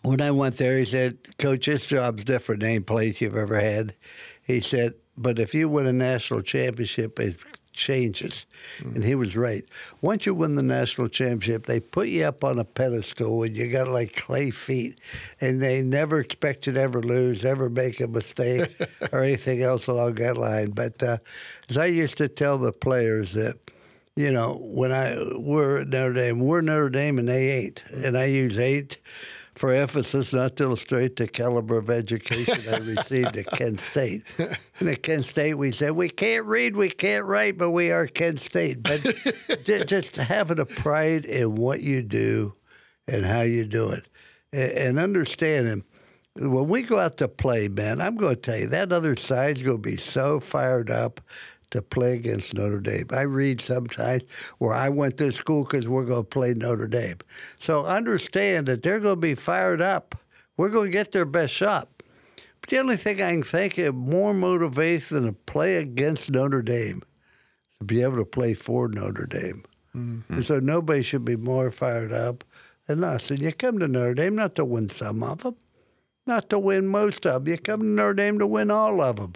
when 0.04 0.22
I 0.22 0.32
went 0.32 0.58
there, 0.58 0.78
he 0.78 0.86
said, 0.86 1.18
"Coach, 1.38 1.66
this 1.66 1.86
job's 1.86 2.24
different 2.24 2.62
than 2.62 2.70
any 2.70 2.80
place 2.80 3.22
you've 3.22 3.36
ever 3.36 3.60
had." 3.60 3.96
He 4.42 4.62
said, 4.62 4.94
"But 5.18 5.40
if 5.40 5.54
you 5.54 5.68
win 5.68 5.86
a 5.86 5.94
national 5.94 6.42
championship, 6.42 7.20
it 7.20 7.38
changes." 7.74 8.46
And 8.80 9.04
he 9.04 9.14
was 9.16 9.36
right. 9.36 9.66
Once 10.02 10.26
you 10.26 10.34
win 10.34 10.56
the 10.56 10.64
national 10.64 11.10
championship, 11.10 11.66
they 11.66 11.80
put 11.80 12.08
you 12.08 12.24
up 12.24 12.44
on 12.44 12.60
a 12.60 12.66
pedestal 12.66 13.44
and 13.44 13.56
you 13.56 13.68
got 13.68 13.90
like 13.90 14.16
clay 14.16 14.52
feet, 14.52 15.02
and 15.42 15.62
they 15.62 15.82
never 15.82 16.20
expect 16.20 16.68
you 16.68 16.74
to 16.74 16.82
ever 16.82 17.02
lose, 17.02 17.44
ever 17.44 17.70
make 17.70 18.00
a 18.00 18.08
mistake, 18.08 18.74
or 19.12 19.22
anything 19.22 19.62
else 19.62 19.88
along 19.88 20.16
that 20.16 20.38
line. 20.38 20.72
But 20.72 21.04
uh, 21.04 21.18
as 21.70 21.78
I 21.78 21.88
used 21.88 22.18
to 22.18 22.30
tell 22.30 22.58
the 22.58 22.72
players 22.72 23.34
that 23.34 23.69
you 24.20 24.34
know, 24.34 24.60
when 24.62 24.92
I 24.92 25.16
we're 25.38 25.78
at 25.78 25.88
Notre 25.88 26.12
Dame, 26.12 26.42
we're 26.42 26.60
Notre 26.60 26.90
Dame 26.90 27.20
and 27.20 27.30
they 27.30 27.52
ain't, 27.52 27.86
and 27.86 28.18
I 28.18 28.26
use 28.26 28.60
eight 28.60 28.98
for 29.56 29.74
emphasis, 29.74 30.34
not 30.34 30.58
to 30.58 30.64
illustrate 30.64 31.16
the 31.16 31.26
caliber 31.26 31.78
of 31.78 31.90
education 31.90 32.62
I 32.70 32.80
received 32.80 33.38
at 33.38 33.50
Kent 33.52 33.80
State. 33.80 34.24
And 34.80 34.90
at 34.90 35.04
Kent 35.04 35.24
State, 35.26 35.56
we 35.56 35.72
said 35.72 35.92
we 35.92 36.10
can't 36.10 36.46
read, 36.46 36.76
we 36.76 36.90
can't 36.90 37.26
write, 37.26 37.58
but 37.58 37.72
we 37.72 37.92
are 37.92 38.08
Kent 38.08 38.42
State. 38.42 38.84
But 38.84 39.02
just 39.64 40.18
having 40.18 40.60
a 40.60 40.66
pride 40.66 41.24
in 41.24 41.56
what 41.56 41.82
you 41.82 42.02
do 42.02 42.56
and 43.08 43.26
how 43.26 43.42
you 43.42 43.64
do 43.66 43.90
it, 43.90 44.06
a- 44.54 44.88
and 44.88 45.00
understanding 45.00 45.84
when 46.36 46.68
we 46.68 46.84
go 46.84 47.00
out 47.00 47.18
to 47.18 47.28
play, 47.28 47.68
man, 47.68 48.02
I'm 48.02 48.16
going 48.16 48.36
to 48.36 48.42
tell 48.42 48.58
you 48.58 48.68
that 48.68 48.92
other 48.94 49.16
side's 49.16 49.62
going 49.62 49.82
to 49.82 49.90
be 49.90 49.98
so 49.98 50.40
fired 50.40 50.90
up 50.90 51.22
to 51.72 51.82
play 51.82 52.14
against 52.14 52.54
Notre 52.54 52.80
Dame. 52.80 53.06
I 53.12 53.22
read 53.22 53.62
sometimes 53.62 54.24
where 54.58 54.74
I 54.74 54.90
went 54.90 55.18
to 55.18 55.32
school 55.32 55.64
because 55.64 55.88
we're 55.88 56.06
going 56.06 56.24
to 56.24 56.30
play 56.30 56.54
Notre 56.54 56.88
Dame. 56.88 57.18
So 57.60 57.86
understand 57.86 58.68
that 58.68 58.84
they're 58.84 59.00
going 59.00 59.16
to 59.16 59.22
be 59.22 59.36
fired 59.36 59.82
up. 59.82 60.16
We're 60.58 60.70
going 60.70 60.86
to 60.86 60.92
get 60.92 61.12
their 61.12 61.26
best 61.26 61.54
shot. 61.54 61.90
But 62.62 62.70
the 62.70 62.80
only 62.80 62.98
thing 62.98 63.22
I 63.22 63.32
can 63.32 63.44
think 63.44 63.78
of 63.78 63.96
more 63.96 64.34
motivation 64.34 65.16
than 65.16 65.26
to 65.28 65.34
play 65.34 65.76
against 65.78 66.32
Notre 66.32 66.62
Dame 66.62 67.04
to 67.78 67.86
be 67.86 68.02
able 68.02 68.18
to 68.18 68.26
play 68.26 68.54
for 68.54 68.88
Notre 68.88 69.26
Dame. 69.26 69.64
Mm-hmm. 69.96 70.34
And 70.34 70.46
so 70.46 70.60
nobody 70.60 71.04
should 71.04 71.26
be 71.26 71.36
more 71.36 71.72
fired 71.72 72.12
up 72.12 72.44
than 72.88 73.04
us. 73.04 73.30
And 73.30 73.40
you 73.40 73.54
come 73.54 73.80
to 73.80 73.88
Notre 73.88 74.14
Dame 74.14 74.36
not 74.36 74.56
to 74.56 74.66
win 74.66 74.90
some 74.90 75.24
of 75.24 75.44
them, 75.44 75.56
not 76.26 76.50
to 76.50 76.60
win 76.60 76.88
most 76.88 77.26
of 77.26 77.46
them. 77.46 77.54
You 77.54 77.58
come 77.58 77.82
to 77.82 77.86
Notre 77.86 78.14
Dame 78.14 78.40
to 78.40 78.48
win 78.48 78.72
all 78.72 79.02
of 79.02 79.16
them. 79.16 79.34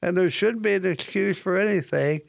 And 0.00 0.16
there 0.16 0.30
shouldn't 0.30 0.62
be 0.62 0.74
an 0.74 0.86
excuse 0.86 1.38
for 1.38 1.58
anything 1.58 2.22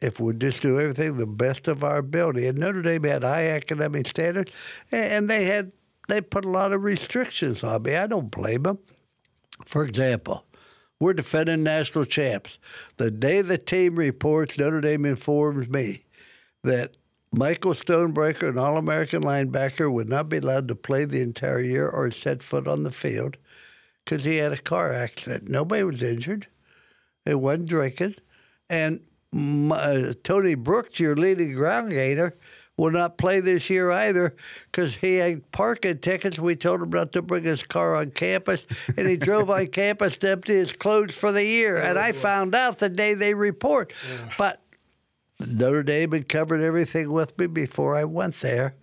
if 0.00 0.20
we 0.20 0.34
just 0.34 0.62
do 0.62 0.80
everything 0.80 1.16
the 1.16 1.26
best 1.26 1.68
of 1.68 1.84
our 1.84 1.98
ability. 1.98 2.46
And 2.46 2.58
Notre 2.58 2.82
Dame 2.82 3.04
had 3.04 3.22
high 3.22 3.48
academic 3.48 4.08
standards, 4.08 4.50
and 4.90 5.30
they 5.30 5.44
had 5.44 5.72
they 6.08 6.20
put 6.20 6.44
a 6.44 6.50
lot 6.50 6.72
of 6.72 6.82
restrictions 6.82 7.62
on 7.62 7.82
me. 7.82 7.94
I 7.94 8.06
don't 8.06 8.30
blame 8.30 8.64
them. 8.64 8.78
For 9.64 9.84
example, 9.84 10.44
we're 10.98 11.14
defending 11.14 11.62
national 11.62 12.04
champs. 12.04 12.58
The 12.96 13.10
day 13.10 13.40
the 13.40 13.58
team 13.58 13.96
reports, 13.96 14.58
Notre 14.58 14.80
Dame 14.80 15.06
informs 15.06 15.68
me 15.68 16.04
that 16.64 16.96
Michael 17.32 17.72
Stonebreaker, 17.72 18.48
an 18.48 18.58
All 18.58 18.76
American 18.76 19.22
linebacker, 19.22 19.90
would 19.90 20.08
not 20.08 20.28
be 20.28 20.38
allowed 20.38 20.68
to 20.68 20.74
play 20.74 21.04
the 21.04 21.22
entire 21.22 21.60
year 21.60 21.88
or 21.88 22.10
set 22.10 22.42
foot 22.42 22.68
on 22.68 22.82
the 22.82 22.92
field 22.92 23.36
because 24.04 24.24
he 24.24 24.36
had 24.36 24.52
a 24.52 24.58
car 24.58 24.92
accident. 24.92 25.48
Nobody 25.48 25.82
was 25.82 26.02
injured. 26.02 26.46
It 27.26 27.36
wasn't 27.36 27.66
drinking. 27.66 28.16
And 28.68 29.00
m- 29.32 29.72
uh, 29.72 30.12
Tony 30.24 30.54
Brooks, 30.54 30.98
your 31.00 31.16
leading 31.16 31.52
ground 31.54 31.90
gainer, 31.90 32.34
will 32.76 32.90
not 32.90 33.18
play 33.18 33.38
this 33.40 33.68
year 33.68 33.90
either 33.92 34.34
because 34.70 34.96
he 34.96 35.16
had 35.16 35.50
parking 35.52 35.98
tickets. 35.98 36.38
We 36.38 36.56
told 36.56 36.80
him 36.82 36.90
not 36.90 37.12
to 37.12 37.22
bring 37.22 37.44
his 37.44 37.62
car 37.62 37.94
on 37.94 38.10
campus, 38.12 38.64
and 38.96 39.06
he 39.06 39.16
drove 39.16 39.50
on 39.50 39.66
campus 39.68 40.16
to 40.18 40.30
empty 40.30 40.54
his 40.54 40.72
clothes 40.72 41.14
for 41.14 41.30
the 41.32 41.44
year. 41.44 41.76
and 41.76 41.98
I 41.98 42.12
found 42.12 42.54
out 42.54 42.78
the 42.78 42.88
day 42.88 43.14
they 43.14 43.34
report. 43.34 43.92
But 44.38 44.60
Notre 45.38 45.82
Dame 45.82 46.12
had 46.12 46.28
covered 46.28 46.60
everything 46.60 47.12
with 47.12 47.36
me 47.38 47.46
before 47.46 47.96
I 47.96 48.04
went 48.04 48.40
there. 48.40 48.74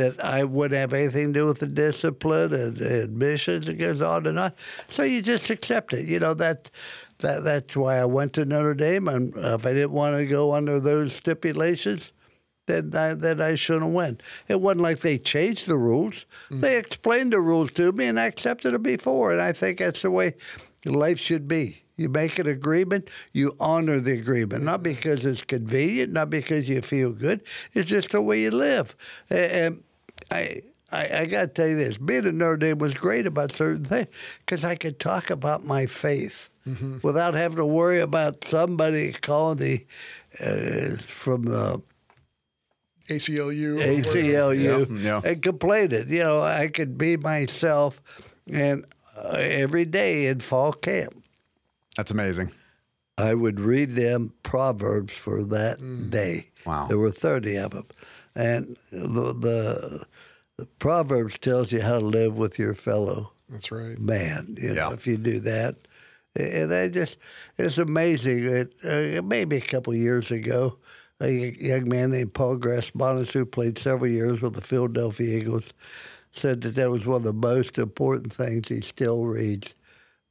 That 0.00 0.24
I 0.24 0.44
wouldn't 0.44 0.80
have 0.80 0.94
anything 0.94 1.34
to 1.34 1.40
do 1.40 1.46
with 1.46 1.60
the 1.60 1.66
discipline 1.66 2.54
and 2.54 2.76
the 2.76 3.02
admissions. 3.02 3.68
It 3.68 3.74
goes 3.74 4.00
on 4.00 4.26
and 4.26 4.38
on. 4.38 4.52
So 4.88 5.02
you 5.02 5.20
just 5.20 5.50
accept 5.50 5.92
it. 5.92 6.06
You 6.06 6.18
know 6.18 6.32
that 6.34 6.70
that 7.18 7.44
that's 7.44 7.76
why 7.76 7.98
I 7.98 8.06
went 8.06 8.32
to 8.34 8.46
Notre 8.46 8.74
Dame. 8.74 9.08
And 9.08 9.34
if 9.36 9.66
I 9.66 9.74
didn't 9.74 9.92
want 9.92 10.16
to 10.16 10.24
go 10.24 10.54
under 10.54 10.80
those 10.80 11.12
stipulations, 11.12 12.12
then 12.66 12.94
I, 12.94 13.14
then 13.14 13.40
I 13.40 13.56
shouldn't 13.56 13.86
have 13.86 13.92
went. 13.92 14.22
It 14.48 14.60
wasn't 14.60 14.82
like 14.82 15.00
they 15.00 15.18
changed 15.18 15.66
the 15.66 15.76
rules. 15.76 16.24
Mm. 16.50 16.60
They 16.62 16.78
explained 16.78 17.32
the 17.32 17.40
rules 17.40 17.70
to 17.72 17.92
me, 17.92 18.06
and 18.06 18.18
I 18.18 18.26
accepted 18.26 18.74
it 18.74 18.82
before. 18.82 19.32
And 19.32 19.40
I 19.40 19.52
think 19.52 19.80
that's 19.80 20.02
the 20.02 20.10
way 20.10 20.34
life 20.84 21.18
should 21.18 21.46
be. 21.46 21.82
You 21.96 22.08
make 22.08 22.38
an 22.38 22.46
agreement, 22.46 23.10
you 23.34 23.54
honor 23.60 24.00
the 24.00 24.12
agreement, 24.12 24.64
not 24.64 24.82
because 24.82 25.26
it's 25.26 25.44
convenient, 25.44 26.12
not 26.12 26.30
because 26.30 26.66
you 26.66 26.80
feel 26.80 27.12
good. 27.12 27.42
It's 27.74 27.90
just 27.90 28.12
the 28.12 28.22
way 28.22 28.40
you 28.40 28.50
live. 28.50 28.96
And 29.28 29.82
I. 30.30 30.60
I, 30.92 31.20
I 31.20 31.26
got 31.26 31.40
to 31.42 31.46
tell 31.46 31.68
you 31.68 31.76
this: 31.76 31.98
being 31.98 32.26
at 32.26 32.34
Notre 32.34 32.56
Dame 32.56 32.78
was 32.78 32.94
great 32.94 33.24
about 33.24 33.52
certain 33.52 33.84
things 33.84 34.08
because 34.40 34.64
I 34.64 34.74
could 34.74 34.98
talk 34.98 35.30
about 35.30 35.64
my 35.64 35.86
faith 35.86 36.50
without 37.02 37.34
having 37.34 37.58
to 37.58 37.64
worry 37.64 38.00
about 38.00 38.42
somebody 38.42 39.12
calling 39.12 39.58
me 39.60 39.86
uh, 40.40 40.96
from 40.98 41.46
uh, 41.46 41.76
ACLU. 43.08 43.78
ACLU 43.80 44.98
Yeah, 44.98 44.98
yeah. 45.00 45.20
and 45.24 45.42
complaining. 45.42 46.08
You 46.08 46.22
know, 46.24 46.42
I 46.42 46.68
could 46.68 46.98
be 46.98 47.16
myself, 47.16 48.02
and 48.50 48.84
uh, 49.16 49.36
every 49.38 49.84
day 49.84 50.26
in 50.26 50.40
fall 50.40 50.72
camp, 50.72 51.22
That's 51.96 52.10
amazing. 52.10 52.50
I 53.18 53.34
would 53.34 53.60
read 53.60 53.90
them 53.90 54.32
proverbs 54.42 55.12
for 55.12 55.44
that 55.44 56.10
day. 56.10 56.48
Wow. 56.66 56.86
there 56.88 56.98
were 56.98 57.10
thirty 57.10 57.56
of 57.56 57.72
them, 57.72 57.86
and 58.34 58.76
the, 58.92 59.34
the, 59.34 60.04
the 60.56 60.66
proverbs 60.78 61.38
tells 61.38 61.72
you 61.72 61.80
how 61.82 61.98
to 61.98 62.04
live 62.04 62.36
with 62.36 62.58
your 62.58 62.74
fellow 62.74 63.32
That's 63.48 63.70
right. 63.72 63.98
man. 63.98 64.54
You 64.58 64.68
know, 64.74 64.88
Yeah. 64.88 64.92
if 64.92 65.06
you 65.06 65.16
do 65.16 65.40
that, 65.40 65.76
and 66.36 66.72
I 66.72 66.88
just 66.88 67.16
it's 67.58 67.78
amazing. 67.78 68.44
It, 68.44 68.74
uh, 69.18 69.22
maybe 69.22 69.56
a 69.56 69.60
couple 69.60 69.94
years 69.94 70.30
ago, 70.30 70.78
a 71.20 71.30
young 71.60 71.88
man 71.88 72.12
named 72.12 72.34
Paul 72.34 72.56
Grasmanis, 72.56 73.32
who 73.32 73.44
played 73.44 73.78
several 73.78 74.10
years 74.10 74.40
with 74.40 74.54
the 74.54 74.60
Philadelphia 74.62 75.38
Eagles, 75.38 75.72
said 76.32 76.60
that 76.60 76.76
that 76.76 76.90
was 76.90 77.04
one 77.04 77.16
of 77.16 77.22
the 77.24 77.32
most 77.32 77.78
important 77.78 78.32
things 78.32 78.68
he 78.68 78.80
still 78.80 79.24
reads. 79.24 79.74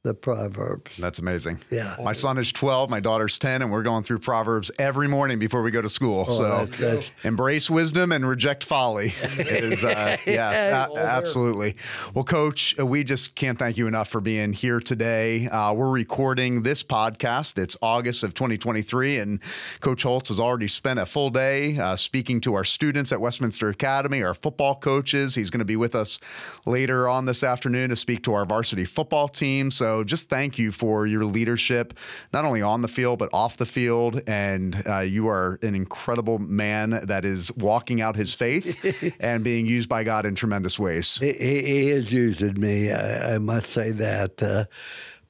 The 0.02 0.14
Proverbs. 0.14 0.96
That's 0.98 1.18
amazing. 1.18 1.60
Yeah. 1.70 1.94
My 2.02 2.14
son 2.14 2.38
is 2.38 2.52
12, 2.52 2.88
my 2.88 3.00
daughter's 3.00 3.38
10, 3.38 3.60
and 3.60 3.70
we're 3.70 3.82
going 3.82 4.02
through 4.02 4.20
Proverbs 4.20 4.70
every 4.78 5.08
morning 5.08 5.38
before 5.38 5.60
we 5.60 5.70
go 5.70 5.82
to 5.82 5.90
school. 5.90 6.24
so 6.24 6.42
that's- 6.44 6.78
that's- 6.78 7.12
embrace 7.22 7.68
wisdom 7.68 8.10
and 8.10 8.26
reject 8.26 8.64
folly. 8.64 9.12
It 9.38 9.64
is, 9.64 9.84
uh, 9.84 10.16
yes, 10.26 10.58
a- 10.90 10.98
absolutely. 10.98 11.76
Well, 12.14 12.24
Coach, 12.24 12.74
uh, 12.78 12.86
we 12.86 13.04
just 13.04 13.34
can't 13.34 13.58
thank 13.58 13.76
you 13.76 13.86
enough 13.88 14.08
for 14.08 14.22
being 14.22 14.54
here 14.54 14.80
today. 14.80 15.48
Uh, 15.48 15.74
we're 15.74 15.90
recording 15.90 16.62
this 16.62 16.82
podcast. 16.82 17.58
It's 17.58 17.76
August 17.82 18.24
of 18.24 18.32
2023, 18.32 19.18
and 19.18 19.42
Coach 19.80 20.02
Holtz 20.04 20.28
has 20.30 20.40
already 20.40 20.68
spent 20.68 20.98
a 20.98 21.04
full 21.04 21.28
day 21.28 21.76
uh, 21.76 21.94
speaking 21.96 22.40
to 22.42 22.54
our 22.54 22.64
students 22.64 23.12
at 23.12 23.20
Westminster 23.20 23.68
Academy, 23.68 24.22
our 24.22 24.34
football 24.34 24.76
coaches. 24.76 25.34
He's 25.34 25.50
going 25.50 25.58
to 25.58 25.64
be 25.66 25.76
with 25.76 25.94
us 25.94 26.20
later 26.64 27.06
on 27.06 27.26
this 27.26 27.44
afternoon 27.44 27.90
to 27.90 27.96
speak 27.96 28.22
to 28.24 28.32
our 28.32 28.46
varsity 28.46 28.86
football 28.86 29.28
team. 29.28 29.70
So 29.70 29.89
just 30.04 30.28
thank 30.28 30.58
you 30.58 30.72
for 30.72 31.06
your 31.06 31.24
leadership, 31.24 31.98
not 32.32 32.44
only 32.44 32.62
on 32.62 32.80
the 32.80 32.88
field, 32.88 33.18
but 33.18 33.30
off 33.32 33.56
the 33.56 33.66
field. 33.66 34.20
And 34.26 34.82
uh, 34.86 35.00
you 35.00 35.28
are 35.28 35.58
an 35.62 35.74
incredible 35.74 36.38
man 36.38 36.90
that 37.04 37.24
is 37.24 37.52
walking 37.56 38.00
out 38.00 38.16
his 38.16 38.34
faith 38.34 39.16
and 39.20 39.44
being 39.44 39.66
used 39.66 39.88
by 39.88 40.04
God 40.04 40.26
in 40.26 40.34
tremendous 40.34 40.78
ways. 40.78 41.18
He, 41.18 41.32
he, 41.32 41.62
he 41.62 41.90
is 41.90 42.12
using 42.12 42.58
me, 42.58 42.92
I, 42.92 43.34
I 43.34 43.38
must 43.38 43.70
say 43.70 43.90
that. 43.92 44.42
Uh, 44.42 44.64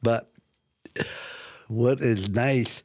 but 0.03 0.31
what 1.69 2.01
is 2.01 2.29
nice 2.29 2.83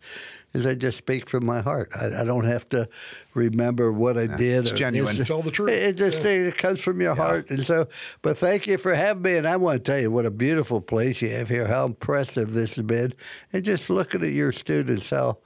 is 0.56 0.66
I 0.66 0.74
just 0.76 0.98
speak 0.98 1.30
from 1.30 1.46
my 1.46 1.62
heart. 1.62 1.90
I, 1.96 2.22
I 2.22 2.24
don't 2.24 2.46
have 2.46 2.68
to 2.70 2.88
remember 3.34 3.92
what 3.92 4.18
I 4.18 4.28
did. 4.28 4.64
it's 4.64 4.72
or 4.72 4.76
genuine. 4.76 5.16
this- 5.16 5.28
Tell 5.28 5.42
the 5.42 5.52
truth. 5.52 5.70
It, 5.70 5.84
it 5.90 5.98
just 5.98 6.24
it 6.26 6.58
comes 6.58 6.80
from 6.80 7.02
your 7.02 7.16
heart, 7.16 7.50
and 7.50 7.64
so. 7.64 7.88
But 8.22 8.38
thank 8.38 8.66
you 8.68 8.78
for 8.78 8.96
having 8.96 9.24
me. 9.24 9.36
And 9.38 9.48
I 9.48 9.58
want 9.58 9.84
to 9.84 9.92
tell 9.92 10.00
you 10.00 10.10
what 10.12 10.26
a 10.26 10.32
beautiful 10.32 10.82
place 10.82 11.22
you 11.22 11.30
have 11.32 11.50
here. 11.50 11.68
How 11.68 11.86
impressive 11.86 12.54
this 12.54 12.76
has 12.76 12.86
been, 12.86 13.14
and 13.54 13.64
just 13.64 13.90
looking 13.90 14.24
at 14.24 14.32
your 14.32 14.52
students, 14.52 15.10
how 15.10 15.40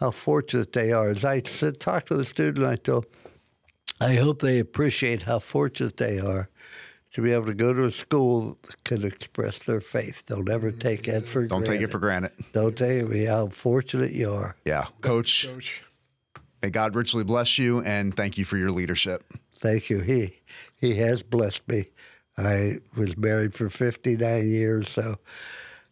how 0.00 0.10
fortunate 0.10 0.72
they 0.72 0.92
are. 0.92 1.10
As 1.10 1.24
I 1.24 1.42
said, 1.42 1.78
talked 1.80 2.08
to 2.08 2.16
the 2.16 2.24
student, 2.24 2.66
I 2.66 2.76
told, 2.76 3.06
I 4.00 4.14
hope 4.16 4.40
they 4.40 4.58
appreciate 4.58 5.22
how 5.22 5.38
fortunate 5.38 5.96
they 5.98 6.18
are 6.18 6.48
to 7.14 7.22
be 7.22 7.32
able 7.32 7.46
to 7.46 7.54
go 7.54 7.72
to 7.72 7.84
a 7.84 7.90
school 7.92 8.58
that 8.62 8.84
can 8.84 9.04
express 9.04 9.58
their 9.60 9.80
faith. 9.80 10.24
Don't 10.26 10.48
ever 10.48 10.70
mm-hmm. 10.70 10.80
take 10.80 11.04
that 11.04 11.26
for 11.26 11.46
granted. 11.46 11.48
Don't 11.48 11.58
granted. 11.60 11.72
take 11.72 11.80
it 11.82 11.90
for 11.90 11.98
granted. 11.98 12.32
Don't 12.52 12.76
take 12.76 13.02
it. 13.02 13.28
How 13.28 13.46
fortunate 13.48 14.12
you 14.12 14.32
are. 14.32 14.56
Yeah. 14.64 14.86
Coach, 15.00 15.46
Coach. 15.46 15.82
may 16.62 16.70
God 16.70 16.94
richly 16.96 17.24
bless 17.24 17.56
you 17.56 17.80
and 17.82 18.14
thank 18.16 18.36
you 18.36 18.44
for 18.44 18.56
your 18.56 18.72
leadership. 18.72 19.24
Thank 19.56 19.90
you. 19.90 20.00
He 20.00 20.40
he 20.78 20.96
has 20.96 21.22
blessed 21.22 21.66
me. 21.68 21.84
I 22.36 22.74
was 22.98 23.16
married 23.16 23.54
for 23.54 23.70
59 23.70 24.48
years, 24.48 24.88
so 24.88 25.14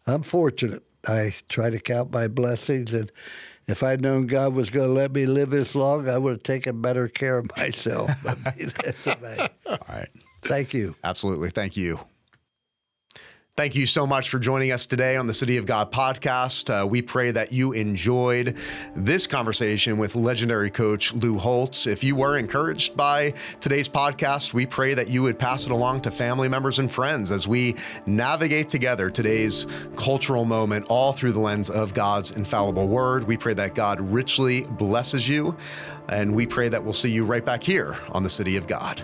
I'm 0.09 0.23
fortunate. 0.23 0.83
I 1.07 1.35
try 1.49 1.71
to 1.71 1.79
count 1.79 2.13
my 2.13 2.27
blessings, 2.27 2.93
and 2.93 3.13
if 3.69 3.85
I'd 3.85 4.01
known 4.01 4.27
God 4.27 4.55
was 4.55 4.71
going 4.71 4.89
to 4.89 4.93
let 4.93 5.13
me 5.13 5.27
live 5.27 5.51
this 5.51 5.77
long, 5.77 6.09
I 6.09 6.19
would 6.19 6.33
have 6.33 6.43
taken 6.43 6.83
better 6.83 7.07
care 7.07 7.39
of 7.39 7.51
myself. 7.57 8.11
But 8.25 8.43
that's. 8.43 9.07
All 9.07 9.79
right. 9.89 10.09
Thank 10.43 10.75
you. 10.75 10.97
Absolutely. 11.05 11.51
Thank 11.51 11.77
you. 11.77 12.01
Thank 13.55 13.75
you 13.75 13.85
so 13.85 14.07
much 14.07 14.31
for 14.31 14.39
joining 14.39 14.73
us 14.73 14.87
today 14.87 15.15
on 15.15 15.27
the 15.27 15.35
City 15.35 15.59
of 15.59 15.67
God 15.67 15.93
podcast. 15.93 16.71
Uh, 16.71 16.87
we 16.87 17.03
pray 17.03 17.31
that 17.33 17.53
you 17.53 17.73
enjoyed 17.73 18.57
this 18.97 19.27
conversation 19.27 19.99
with 19.99 20.17
legendary 20.17 20.71
coach 20.71 21.13
Lou 21.13 21.37
Holtz. 21.37 21.87
If 21.87 22.03
you 22.03 22.17
were 22.17 22.39
encouraged 22.39 22.97
by 22.97 23.35
today's 23.61 23.91
podcast, 23.91 24.55
we 24.55 24.65
pray 24.65 24.95
that 24.95 25.09
you 25.09 25.23
would 25.23 25.39
pass 25.39 25.67
it 25.67 25.71
along 25.71 26.01
to 26.01 26.11
family 26.11 26.49
members 26.49 26.79
and 26.79 26.91
friends 26.91 27.31
as 27.31 27.47
we 27.47 27.77
navigate 28.07 28.71
together 28.71 29.11
today's 29.11 29.67
cultural 29.97 30.47
moment 30.47 30.87
all 30.89 31.13
through 31.13 31.33
the 31.33 31.41
lens 31.41 31.69
of 31.69 31.93
God's 31.93 32.31
infallible 32.31 32.89
word. 32.89 33.25
We 33.25 33.37
pray 33.37 33.53
that 33.53 33.75
God 33.75 34.01
richly 34.01 34.63
blesses 34.63 35.29
you, 35.29 35.55
and 36.09 36.35
we 36.35 36.47
pray 36.47 36.71
that 36.71 36.83
we'll 36.83 36.95
see 36.95 37.11
you 37.11 37.27
right 37.27 37.45
back 37.45 37.63
here 37.63 37.99
on 38.13 38.23
the 38.23 38.31
City 38.31 38.57
of 38.57 38.67
God. 38.67 39.03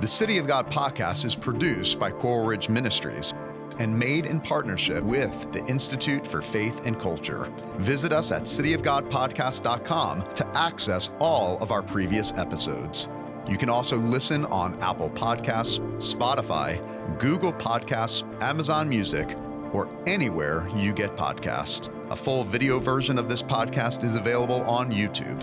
The 0.00 0.06
City 0.06 0.38
of 0.38 0.46
God 0.46 0.70
podcast 0.70 1.24
is 1.24 1.34
produced 1.34 1.98
by 1.98 2.12
Coral 2.12 2.46
Ridge 2.46 2.68
Ministries 2.68 3.34
and 3.80 3.98
made 3.98 4.26
in 4.26 4.40
partnership 4.40 5.02
with 5.02 5.50
the 5.50 5.66
Institute 5.66 6.24
for 6.24 6.40
Faith 6.40 6.86
and 6.86 7.00
Culture. 7.00 7.52
Visit 7.78 8.12
us 8.12 8.30
at 8.30 8.42
cityofgodpodcast.com 8.42 10.34
to 10.36 10.46
access 10.56 11.10
all 11.18 11.60
of 11.60 11.72
our 11.72 11.82
previous 11.82 12.32
episodes. 12.34 13.08
You 13.48 13.58
can 13.58 13.68
also 13.68 13.96
listen 13.96 14.44
on 14.46 14.80
Apple 14.80 15.10
Podcasts, 15.10 15.80
Spotify, 15.96 16.78
Google 17.18 17.52
Podcasts, 17.52 18.22
Amazon 18.40 18.88
Music, 18.88 19.36
or 19.72 19.88
anywhere 20.06 20.68
you 20.76 20.92
get 20.92 21.16
podcasts. 21.16 21.92
A 22.12 22.16
full 22.16 22.44
video 22.44 22.78
version 22.78 23.18
of 23.18 23.28
this 23.28 23.42
podcast 23.42 24.04
is 24.04 24.14
available 24.14 24.62
on 24.62 24.92
YouTube. 24.92 25.40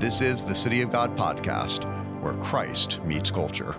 This 0.00 0.20
is 0.20 0.42
the 0.42 0.54
City 0.54 0.82
of 0.82 0.90
God 0.90 1.16
podcast, 1.16 1.84
where 2.28 2.36
Christ 2.44 3.02
meets 3.04 3.30
culture. 3.30 3.74